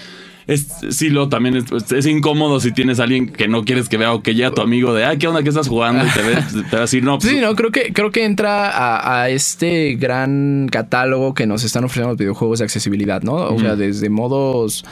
es, 0.49 0.65
sí, 0.89 1.09
lo 1.11 1.29
también 1.29 1.57
es, 1.57 2.05
incómodo 2.07 2.59
si 2.59 2.71
tienes 2.71 2.99
a 2.99 3.03
alguien 3.03 3.27
que 3.27 3.47
no 3.47 3.63
quieres 3.65 3.87
que 3.87 3.97
vea 3.97 4.13
o 4.13 4.23
que 4.23 4.33
ya 4.33 4.49
tu 4.49 4.61
amigo 4.61 4.95
de, 4.95 5.05
ah, 5.05 5.15
¿qué 5.15 5.27
onda 5.27 5.43
que 5.43 5.49
estás 5.49 5.67
jugando? 5.67 6.03
Y 6.03 6.09
te, 6.09 6.23
ve, 6.23 6.35
te 6.71 6.75
va 6.75 6.79
a 6.79 6.81
decir, 6.81 7.03
no. 7.03 7.19
Pues, 7.19 7.31
sí, 7.31 7.39
no, 7.39 7.55
creo 7.55 7.71
que, 7.71 7.93
creo 7.93 8.09
que 8.09 8.25
entra 8.25 9.21
a, 9.21 9.29
este 9.29 9.93
gran 9.93 10.67
catálogo 10.71 11.35
que 11.35 11.45
nos 11.45 11.63
están 11.63 11.83
ofreciendo 11.83 12.13
los 12.13 12.17
videojuegos 12.17 12.59
de 12.59 12.65
accesibilidad, 12.65 13.21
¿no? 13.21 13.35
O 13.35 13.59
sea, 13.59 13.75
desde 13.75 14.09
modos 14.09 14.85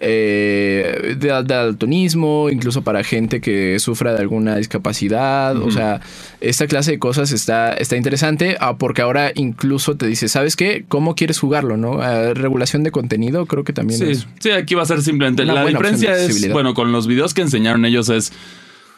eh, 0.00 1.14
de, 1.18 1.28
daltonismo, 1.28 2.48
incluso 2.50 2.82
para 2.82 3.04
gente 3.04 3.42
que 3.42 3.78
sufra 3.80 4.14
de 4.14 4.20
alguna 4.20 4.56
discapacidad. 4.56 5.56
O 5.56 5.70
sea, 5.70 6.00
esta 6.40 6.66
clase 6.66 6.92
de 6.92 6.98
cosas 6.98 7.32
está, 7.32 7.74
está 7.74 7.96
interesante 7.96 8.56
ah, 8.60 8.76
porque 8.78 9.02
ahora 9.02 9.32
incluso 9.34 9.96
te 9.96 10.06
dice, 10.06 10.28
¿sabes 10.28 10.56
qué? 10.56 10.84
¿Cómo 10.88 11.14
quieres 11.14 11.38
jugarlo? 11.38 11.76
¿no? 11.76 12.00
Ah, 12.00 12.32
regulación 12.34 12.82
de 12.82 12.90
contenido, 12.90 13.44
creo 13.44 13.64
que 13.64 13.72
también 13.72 14.00
sí, 14.00 14.10
es. 14.10 14.26
Sí, 14.40 14.50
aquí 14.50 14.74
va 14.74 14.82
a 14.82 14.86
ser 14.86 15.01
simplemente. 15.02 15.44
La 15.44 15.64
diferencia 15.64 16.16
es, 16.16 16.50
bueno, 16.52 16.74
con 16.74 16.92
los 16.92 17.06
videos 17.06 17.34
que 17.34 17.42
enseñaron 17.42 17.84
ellos 17.84 18.08
es. 18.08 18.32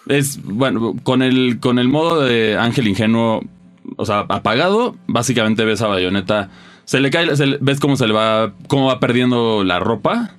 Es, 0.07 0.43
bueno, 0.43 0.95
con 1.03 1.23
el, 1.23 1.61
con 1.61 1.79
el 1.79 1.89
modo 1.89 2.21
de 2.21 2.59
Ángel 2.59 2.89
Ingenuo, 2.89 3.43
o 3.97 4.05
sea, 4.05 4.21
apagado, 4.29 4.97
básicamente 5.07 5.65
ves 5.65 5.81
a 5.81 5.87
Bayonetta. 5.87 6.51
Se 6.85 7.01
le 7.01 7.11
cae, 7.11 7.27
ves 7.61 7.81
cómo 7.81 7.97
se 7.97 8.07
le 8.07 8.13
va, 8.13 8.53
cómo 8.69 8.89
va 8.89 9.01
perdiendo 9.01 9.65
la 9.65 9.79
ropa 9.79 10.35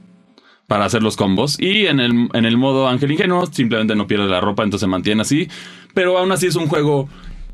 para 0.67 0.85
hacer 0.85 1.03
los 1.03 1.15
combos. 1.15 1.59
Y 1.59 1.87
en 1.87 1.99
el, 1.99 2.29
en 2.33 2.45
el 2.45 2.57
modo 2.57 2.87
Ángel 2.87 3.11
Ingenuo 3.11 3.45
simplemente 3.47 3.95
no 3.95 4.07
pierde 4.07 4.27
la 4.27 4.41
ropa, 4.41 4.63
entonces 4.63 4.85
se 4.85 4.87
mantiene 4.87 5.21
así. 5.21 5.47
Pero 5.93 6.17
aún 6.17 6.31
así 6.31 6.47
es 6.47 6.55
un 6.55 6.67
juego 6.67 7.09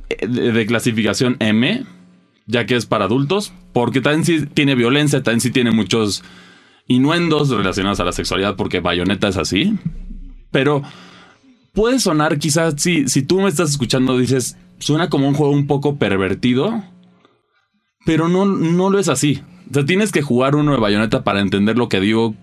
eh, 0.10 0.28
de, 0.28 0.66
clasificación 0.66 1.38
M, 1.40 1.84
ya 2.48 2.66
que 2.66 2.76
es 2.76 2.86
para 2.86 3.06
adultos, 3.06 3.54
porque 3.74 4.02
también 4.02 4.26
sí 4.26 4.46
tiene 4.48 4.76
violencia, 4.76 5.24
también 5.24 5.42
sí 5.42 5.52
tiene 5.52 5.72
muchos 5.72 6.24
innuendos 6.92 7.50
relacionados 7.50 8.00
a 8.00 8.04
la 8.06 8.12
sexualidad, 8.12 8.56
porque 8.56 8.80
Bayonetta 8.80 9.28
es 9.28 9.38
así. 9.38 9.74
Pero 10.52 10.82
puede 11.74 12.00
sonar 12.00 12.38
quizás, 12.40 12.76
si, 12.78 13.08
si 13.08 13.22
tú 13.24 13.42
me 13.42 13.50
estás 13.50 13.70
escuchando, 13.72 14.18
dices, 14.18 14.58
suena 14.80 15.10
como 15.10 15.28
un 15.28 15.34
juego 15.34 15.54
un 15.54 15.68
poco 15.68 15.98
pervertido, 15.98 16.84
pero 18.06 18.28
no, 18.30 18.46
no 18.46 18.90
lo 18.90 19.00
es 19.00 19.10
así. 19.10 19.42
O 19.70 19.74
sea, 19.74 19.86
tienes 19.86 20.12
que 20.12 20.22
jugar 20.22 20.56
uno 20.56 20.72
de 20.74 20.80
Bayonetta 20.80 21.24
para 21.24 21.40
entender 21.40 21.78
lo 21.78 21.88
que 21.90 22.00
digo 22.00 22.36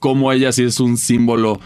cómo 0.00 0.30
ella 0.32 0.52
sí 0.52 0.62
es 0.62 0.78
un 0.80 0.96
símbolo 0.96 1.60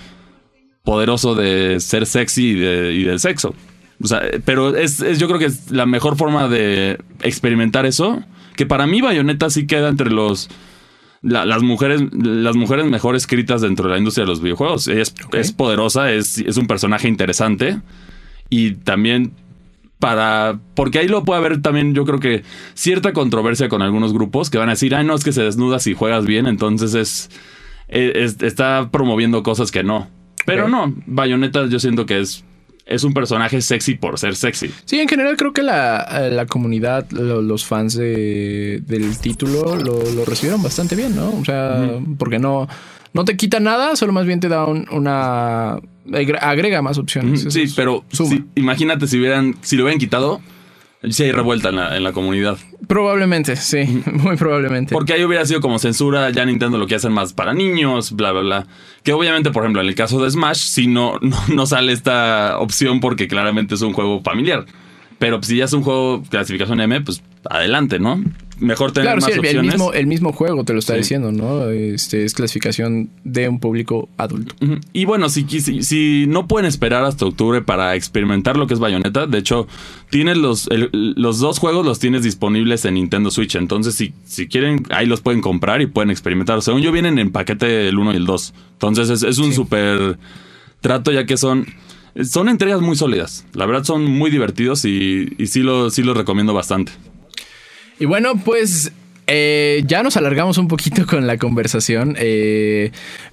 poderoso 0.85 1.35
de 1.35 1.79
ser 1.81 2.07
sexy 2.07 2.51
y, 2.51 2.55
de, 2.55 2.92
del 3.05 3.21
sexo. 3.21 3.55
O 4.03 4.07
sea, 4.07 4.23
pero 4.45 4.75
es, 4.77 5.01
es- 5.01 5.18
yo 5.18 5.27
creo 5.29 5.38
que 5.38 5.45
es 5.47 5.71
la 5.71 5.87
mejor 5.87 6.16
forma 6.16 6.49
de 6.49 6.99
experimentar 7.23 7.85
eso. 7.87 8.23
Que 8.57 8.66
para 8.66 8.87
mí 8.87 9.01
Bayonetta 9.01 9.49
sí 9.51 9.66
queda 9.66 9.88
entre 9.88 10.11
los 10.11 10.49
la- 11.22 11.46
las 11.46 11.62
mujeres 11.62 12.02
las 12.12 12.56
mujeres 12.56 12.85
mejor 12.87 13.14
escritas 13.16 13.61
dentro 13.62 13.87
de 13.87 13.92
la 13.92 13.98
industria 13.98 14.24
de 14.24 14.30
los 14.30 14.42
videojuegos. 14.42 14.88
Es, 14.88 15.14
es 15.32 15.52
poderosa, 15.52 16.12
es, 16.12 16.38
es 16.38 16.56
un 16.56 16.66
personaje 16.66 17.08
interesante 17.08 17.80
y 18.50 18.72
también 18.72 19.32
para 19.98 20.58
porque 20.74 20.98
ahí 20.98 21.06
lo 21.08 21.24
puede 21.24 21.38
haber 21.38 21.62
también 21.62 21.94
yo 21.94 22.04
creo 22.04 22.18
que 22.18 22.42
cierta 22.74 23.12
controversia 23.12 23.68
con 23.68 23.82
algunos 23.82 24.12
grupos 24.12 24.50
que 24.50 24.58
van 24.58 24.68
a 24.68 24.72
decir, 24.72 24.94
"Ay, 24.96 25.04
no, 25.06 25.14
es 25.14 25.22
que 25.22 25.32
se 25.32 25.42
desnuda 25.42 25.78
si 25.78 25.94
juegas 25.94 26.26
bien", 26.26 26.46
entonces 26.46 26.94
es, 26.94 27.30
es- 27.88 28.42
está 28.42 28.90
promoviendo 28.90 29.42
cosas 29.44 29.70
que 29.70 29.85
no. 29.85 30.08
Pero 30.44 30.66
no, 30.68 30.92
Bayonetta 31.06 31.66
yo 31.68 31.78
siento 31.78 32.04
que 32.04 32.18
es 32.18 32.44
es 32.87 33.05
un 33.05 33.14
personaje 33.14 33.61
sexy 33.61 33.95
por 33.95 34.18
ser 34.18 34.35
sexy. 34.37 34.71
Sí, 34.85 34.99
en 35.01 35.09
general 35.09 35.37
creo 35.37 35.53
que 35.53 35.62
la, 35.62 36.07
eh, 36.11 36.31
la 36.31 36.47
comunidad, 36.47 37.09
lo- 37.11 37.40
los 37.42 37.64
fans 37.64 37.95
de- 37.95 38.83
del 38.87 39.16
título 39.18 39.77
lo, 39.77 40.03
lo 40.12 40.25
recibieron 40.25 40.62
bastante 40.62 40.97
bien, 40.97 41.14
¿no? 41.16 41.31
O 41.31 41.45
sea, 41.45 41.99
porque 42.18 42.38
no, 42.38 42.68
no 43.12 43.25
te 43.25 43.37
quita 43.37 43.61
nada, 43.61 43.95
solo 43.97 44.12
más 44.12 44.27
bien 44.27 44.40
te 44.40 44.49
da 44.49 44.64
un- 44.66 44.87
una... 44.90 45.77
agre- 46.11 46.38
agrega 46.40 46.83
más 46.83 46.99
opciones. 46.99 47.47
Sí, 47.49 47.62
es- 47.62 47.75
pero 47.75 48.05
sí, 48.11 48.45
imagínate 48.57 49.07
si 49.07 49.18
hubieran 49.18 49.55
si 49.62 49.77
lo 49.77 49.85
hubieran 49.85 50.01
quitado, 50.01 50.40
sí 51.11 51.25
hay 51.25 51.33
revuelta 51.33 51.71
en 51.71 51.77
la, 51.77 51.97
en 51.97 52.05
la 52.05 52.12
comunidad. 52.12 52.59
Probablemente, 52.87 53.57
sí, 53.57 54.03
muy 54.12 54.37
probablemente. 54.37 54.93
Porque 54.93 55.15
ahí 55.15 55.25
hubiera 55.25 55.45
sido 55.47 55.61
como 55.61 55.79
censura, 55.79 56.31
ya 56.31 56.45
Nintendo 56.45 56.79
lo 56.79 56.87
que 56.87 56.95
hacen 56.95 57.12
más 57.12 57.33
para 57.33 57.55
niños, 57.55 58.12
bla, 58.12 58.33
bla, 58.33 58.41
bla. 58.43 58.67
Que 59.03 59.12
obviamente, 59.12 59.51
por 59.51 59.62
ejemplo, 59.62 59.83
en 59.83 59.88
el 59.88 59.95
caso 59.95 60.23
de 60.23 60.31
Smash, 60.31 60.59
sí 60.59 60.87
no, 60.87 61.19
no, 61.23 61.37
no 61.49 61.67
sale 61.67 61.93
esta 61.93 62.59
opción 62.59 63.01
porque 63.01 63.29
claramente 63.29 63.75
es 63.75 63.83
un 63.83 63.93
juego 63.93 64.23
familiar. 64.23 64.67
Pero 65.22 65.40
si 65.40 65.56
ya 65.56 65.66
es 65.66 65.72
un 65.72 65.82
juego 65.85 66.24
clasificación 66.28 66.80
M, 66.80 67.00
pues 67.02 67.22
adelante, 67.48 68.00
¿no? 68.00 68.20
Mejor 68.58 68.90
tener 68.90 69.06
Claro, 69.06 69.20
más 69.20 69.26
sí, 69.26 69.30
el, 69.32 69.38
el 69.38 69.44
opciones. 69.46 69.72
mismo, 69.74 69.92
el 69.92 70.06
mismo 70.08 70.32
juego 70.32 70.64
te 70.64 70.72
lo 70.72 70.80
está 70.80 70.94
Sí. 70.94 70.98
diciendo, 70.98 71.30
¿no? 71.30 71.68
Este 71.70 72.24
es 72.24 72.35
clasificación 72.35 73.08
de 73.22 73.48
un 73.48 73.61
público 73.61 74.08
adulto. 74.16 74.54
Y 74.92 75.04
bueno, 75.04 75.28
si, 75.28 75.44
si, 75.48 75.82
si 75.85 76.24
no 76.26 76.48
pueden 76.48 76.66
esperar 76.66 77.04
hasta 77.04 77.24
octubre 77.24 77.62
para 77.62 77.94
experimentar 77.94 78.56
lo 78.56 78.66
que 78.66 78.74
es 78.74 78.80
Bayonetta, 78.80 79.26
de 79.28 79.38
hecho, 79.38 79.68
tienes 80.11 80.38
los, 80.38 80.66
el- 80.72 80.90
los 81.16 81.38
dos 81.38 81.61
juegos 81.61 81.87
los 81.87 82.00
tienes 82.00 82.24
disponibles 82.24 82.85
en 82.85 82.94
Nintendo 82.94 83.30
Switch. 83.30 83.54
Entonces, 83.54 83.94
si, 83.94 84.14
si 84.24 84.48
quieren, 84.48 84.85
ahí 84.90 85.06
los 85.06 85.20
pueden 85.20 85.40
comprar 85.40 85.82
y 85.82 85.87
pueden 85.87 86.11
experimentar. 86.11 86.62
Según 86.62 86.82
yo, 86.82 86.90
vienen 86.90 87.20
en 87.20 87.30
paquete 87.30 87.88
el 87.88 87.96
1 87.98 88.12
y 88.12 88.16
el 88.16 88.26
2. 88.26 88.54
Entonces, 88.72 89.08
es, 89.08 89.22
es 89.22 89.38
un 89.38 89.50
Sí. 89.50 89.54
súper 89.54 90.18
trato, 90.80 91.12
ya 91.12 91.26
que 91.26 91.37
son. 91.37 91.66
Son 92.25 92.48
entregas 92.48 92.81
muy 92.81 92.96
sólidas. 92.96 93.46
La 93.55 93.66
verdad, 93.66 93.85
son 93.85 94.05
muy 94.05 94.31
divertidos 94.31 94.85
y, 94.85 95.35
y 95.38 95.46
sí, 95.46 95.61
lo, 95.61 95.90
sí 95.90 96.03
los 96.03 96.16
recomiendo 96.16 96.53
bastante. 96.53 96.92
Y 97.98 98.05
bueno, 98.05 98.35
pues 98.37 98.92
eh, 99.29 99.85
ya 99.87 100.03
nos 100.03 100.16
alargamos 100.16 100.59
un 100.59 100.68
poquito 100.68 101.07
con 101.09 101.27
la 101.27 101.38
conversación, 101.38 102.16
eh, 102.18 102.90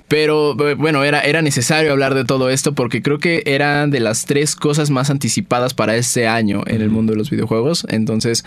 pero 0.07 0.55
eh, 0.67 0.75
bueno, 0.75 1.03
era, 1.03 1.21
era 1.21 1.41
necesario 1.41 1.91
hablar 1.91 2.13
de 2.13 2.25
todo 2.25 2.49
esto 2.49 2.73
porque 2.73 3.01
creo 3.01 3.17
que 3.19 3.43
eran 3.45 3.89
de 3.89 3.99
las 3.99 4.25
tres 4.25 4.55
cosas 4.55 4.91
más 4.91 5.09
anticipadas 5.09 5.73
para 5.73 5.95
este 5.95 6.27
año 6.27 6.63
en 6.67 6.81
el 6.81 6.89
mundo 6.89 7.13
de 7.13 7.17
los 7.17 7.29
videojuegos. 7.29 7.85
Entonces, 7.89 8.45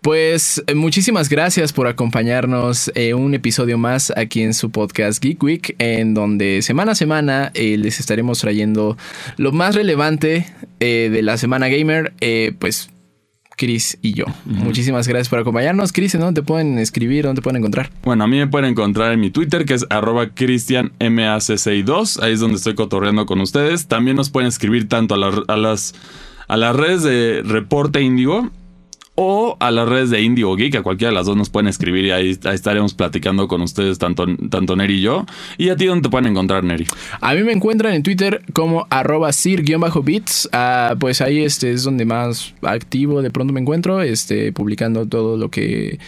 pues 0.00 0.62
eh, 0.66 0.74
muchísimas 0.74 1.28
gracias 1.28 1.72
por 1.72 1.86
acompañarnos 1.86 2.90
eh, 2.94 3.14
un 3.14 3.34
episodio 3.34 3.78
más 3.78 4.12
aquí 4.16 4.42
en 4.42 4.54
su 4.54 4.70
podcast 4.70 5.22
Geek 5.22 5.42
Week, 5.42 5.74
en 5.78 6.14
donde 6.14 6.62
semana 6.62 6.92
a 6.92 6.94
semana 6.94 7.50
eh, 7.54 7.76
les 7.78 8.00
estaremos 8.00 8.38
trayendo 8.40 8.96
lo 9.36 9.52
más 9.52 9.74
relevante 9.74 10.46
eh, 10.80 11.08
de 11.12 11.22
la 11.22 11.36
semana 11.36 11.68
gamer, 11.68 12.12
pues 12.58 12.90
Chris 13.56 13.98
y 14.02 14.12
yo. 14.14 14.24
Muchísimas 14.44 15.08
gracias 15.08 15.28
por 15.28 15.40
acompañarnos. 15.40 15.90
Chris, 15.92 16.14
¿en 16.14 16.20
dónde 16.20 16.42
te 16.42 16.46
pueden 16.46 16.78
escribir? 16.78 17.24
¿Dónde 17.24 17.40
te 17.40 17.42
pueden 17.42 17.56
encontrar? 17.56 17.90
Bueno, 18.04 18.22
a 18.22 18.28
mí 18.28 18.36
me 18.38 18.46
pueden 18.46 18.70
encontrar 18.70 19.12
en 19.12 19.18
mi 19.18 19.30
Twitter, 19.30 19.64
que 19.64 19.74
es 19.74 19.84
arroba 19.90 20.26
cristianmac62. 20.32 22.22
Ahí 22.22 22.34
es 22.34 22.40
donde 22.40 22.56
estoy 22.56 22.74
cotorreando 22.76 23.26
con 23.26 23.40
ustedes. 23.40 23.88
También 23.88 24.16
nos 24.16 24.30
pueden 24.30 24.46
escribir 24.48 24.88
tanto 24.88 25.14
a, 25.14 25.18
la- 25.18 25.42
a 25.48 25.56
las, 25.56 25.94
a 26.46 26.56
las 26.56 26.76
redes 26.76 27.02
de 27.02 27.42
Reporte 27.44 28.00
Índigo 28.00 28.50
o 29.20 29.56
a 29.58 29.72
las 29.72 29.88
redes 29.88 30.10
de 30.10 30.22
Indigo 30.22 30.54
Geek. 30.54 30.76
A 30.76 30.82
cualquiera 30.84 31.10
de 31.10 31.16
las 31.16 31.26
dos 31.26 31.36
nos 31.36 31.50
pueden 31.50 31.66
escribir 31.66 32.04
y 32.04 32.10
ahí, 32.12 32.38
ahí 32.44 32.54
estaremos 32.54 32.94
platicando 32.94 33.48
con 33.48 33.62
ustedes, 33.62 33.98
tanto, 33.98 34.24
tanto 34.48 34.76
Neri 34.76 34.94
y 34.94 35.00
yo. 35.00 35.26
¿Y 35.56 35.70
a 35.70 35.76
ti 35.76 35.86
dónde 35.86 36.04
te 36.04 36.08
pueden 36.08 36.30
encontrar, 36.30 36.62
Neri? 36.62 36.86
A 37.20 37.34
mí 37.34 37.42
me 37.42 37.50
encuentran 37.50 37.94
en 37.94 38.04
Twitter 38.04 38.42
como 38.52 38.86
arroba 38.90 39.32
sir-bits. 39.32 40.50
Ah, 40.52 40.94
pues 41.00 41.20
ahí 41.20 41.42
este 41.42 41.72
es 41.72 41.82
donde 41.82 42.04
más 42.04 42.54
activo 42.62 43.20
de 43.20 43.32
pronto 43.32 43.52
me 43.52 43.60
encuentro, 43.60 44.02
este, 44.02 44.52
publicando 44.52 45.04
todo 45.06 45.36
lo 45.36 45.50
que... 45.50 45.98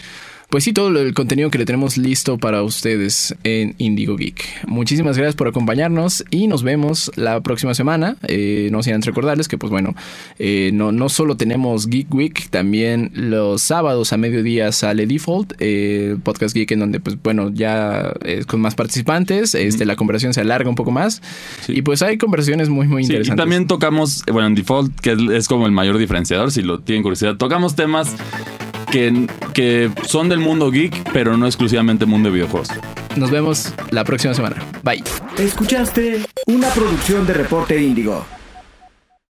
Pues 0.51 0.65
sí, 0.65 0.73
todo 0.73 0.89
el 0.99 1.13
contenido 1.13 1.49
que 1.49 1.57
le 1.57 1.63
tenemos 1.65 1.97
listo 1.97 2.37
para 2.37 2.61
ustedes 2.61 3.33
en 3.45 3.73
Indigo 3.77 4.17
Geek. 4.17 4.67
Muchísimas 4.67 5.15
gracias 5.15 5.37
por 5.37 5.47
acompañarnos 5.47 6.25
y 6.29 6.47
nos 6.47 6.61
vemos 6.61 7.09
la 7.15 7.39
próxima 7.39 7.73
semana. 7.73 8.17
Eh, 8.27 8.67
no 8.69 8.83
sin 8.83 8.95
antes 8.95 9.05
recordarles 9.05 9.47
que, 9.47 9.57
pues 9.57 9.71
bueno, 9.71 9.95
eh, 10.39 10.71
no, 10.73 10.91
no 10.91 11.07
solo 11.07 11.37
tenemos 11.37 11.87
Geek 11.87 12.13
Week, 12.13 12.49
también 12.49 13.11
los 13.13 13.61
sábados 13.61 14.11
a 14.11 14.17
mediodía 14.17 14.73
sale 14.73 15.07
Default, 15.07 15.53
eh, 15.59 16.17
Podcast 16.21 16.53
Geek, 16.53 16.71
en 16.71 16.79
donde, 16.81 16.99
pues 16.99 17.15
bueno, 17.23 17.49
ya 17.53 18.11
eh, 18.25 18.43
con 18.45 18.59
más 18.59 18.75
participantes, 18.75 19.55
este, 19.55 19.85
la 19.85 19.95
conversación 19.95 20.33
se 20.33 20.41
alarga 20.41 20.67
un 20.69 20.75
poco 20.75 20.91
más. 20.91 21.21
Sí. 21.65 21.77
Y 21.77 21.81
pues 21.81 22.01
hay 22.01 22.17
conversaciones 22.17 22.67
muy, 22.67 22.87
muy 22.89 23.05
Sí, 23.05 23.13
y 23.13 23.15
interesantes. 23.15 23.41
también 23.41 23.67
tocamos, 23.67 24.25
bueno, 24.29 24.47
en 24.49 24.55
default, 24.55 24.99
que 24.99 25.13
es, 25.13 25.19
es 25.31 25.47
como 25.47 25.65
el 25.65 25.71
mayor 25.71 25.97
diferenciador, 25.97 26.51
si 26.51 26.61
lo 26.61 26.81
tienen 26.81 27.03
curiosidad, 27.03 27.37
tocamos 27.37 27.77
temas 27.77 28.13
que, 28.91 29.27
que 29.53 29.89
son 30.05 30.29
del 30.29 30.39
mundo 30.39 30.69
geek, 30.69 31.11
pero 31.11 31.37
no 31.37 31.47
exclusivamente 31.47 32.05
mundo 32.05 32.29
de 32.29 32.35
videojuegos. 32.35 32.69
Nos 33.15 33.31
vemos 33.31 33.73
la 33.89 34.03
próxima 34.03 34.33
semana. 34.33 34.57
Bye. 34.83 35.03
Escuchaste 35.39 36.21
una 36.45 36.69
producción 36.69 37.25
de 37.25 37.33
Reporte 37.33 37.81
Índigo. 37.81 38.23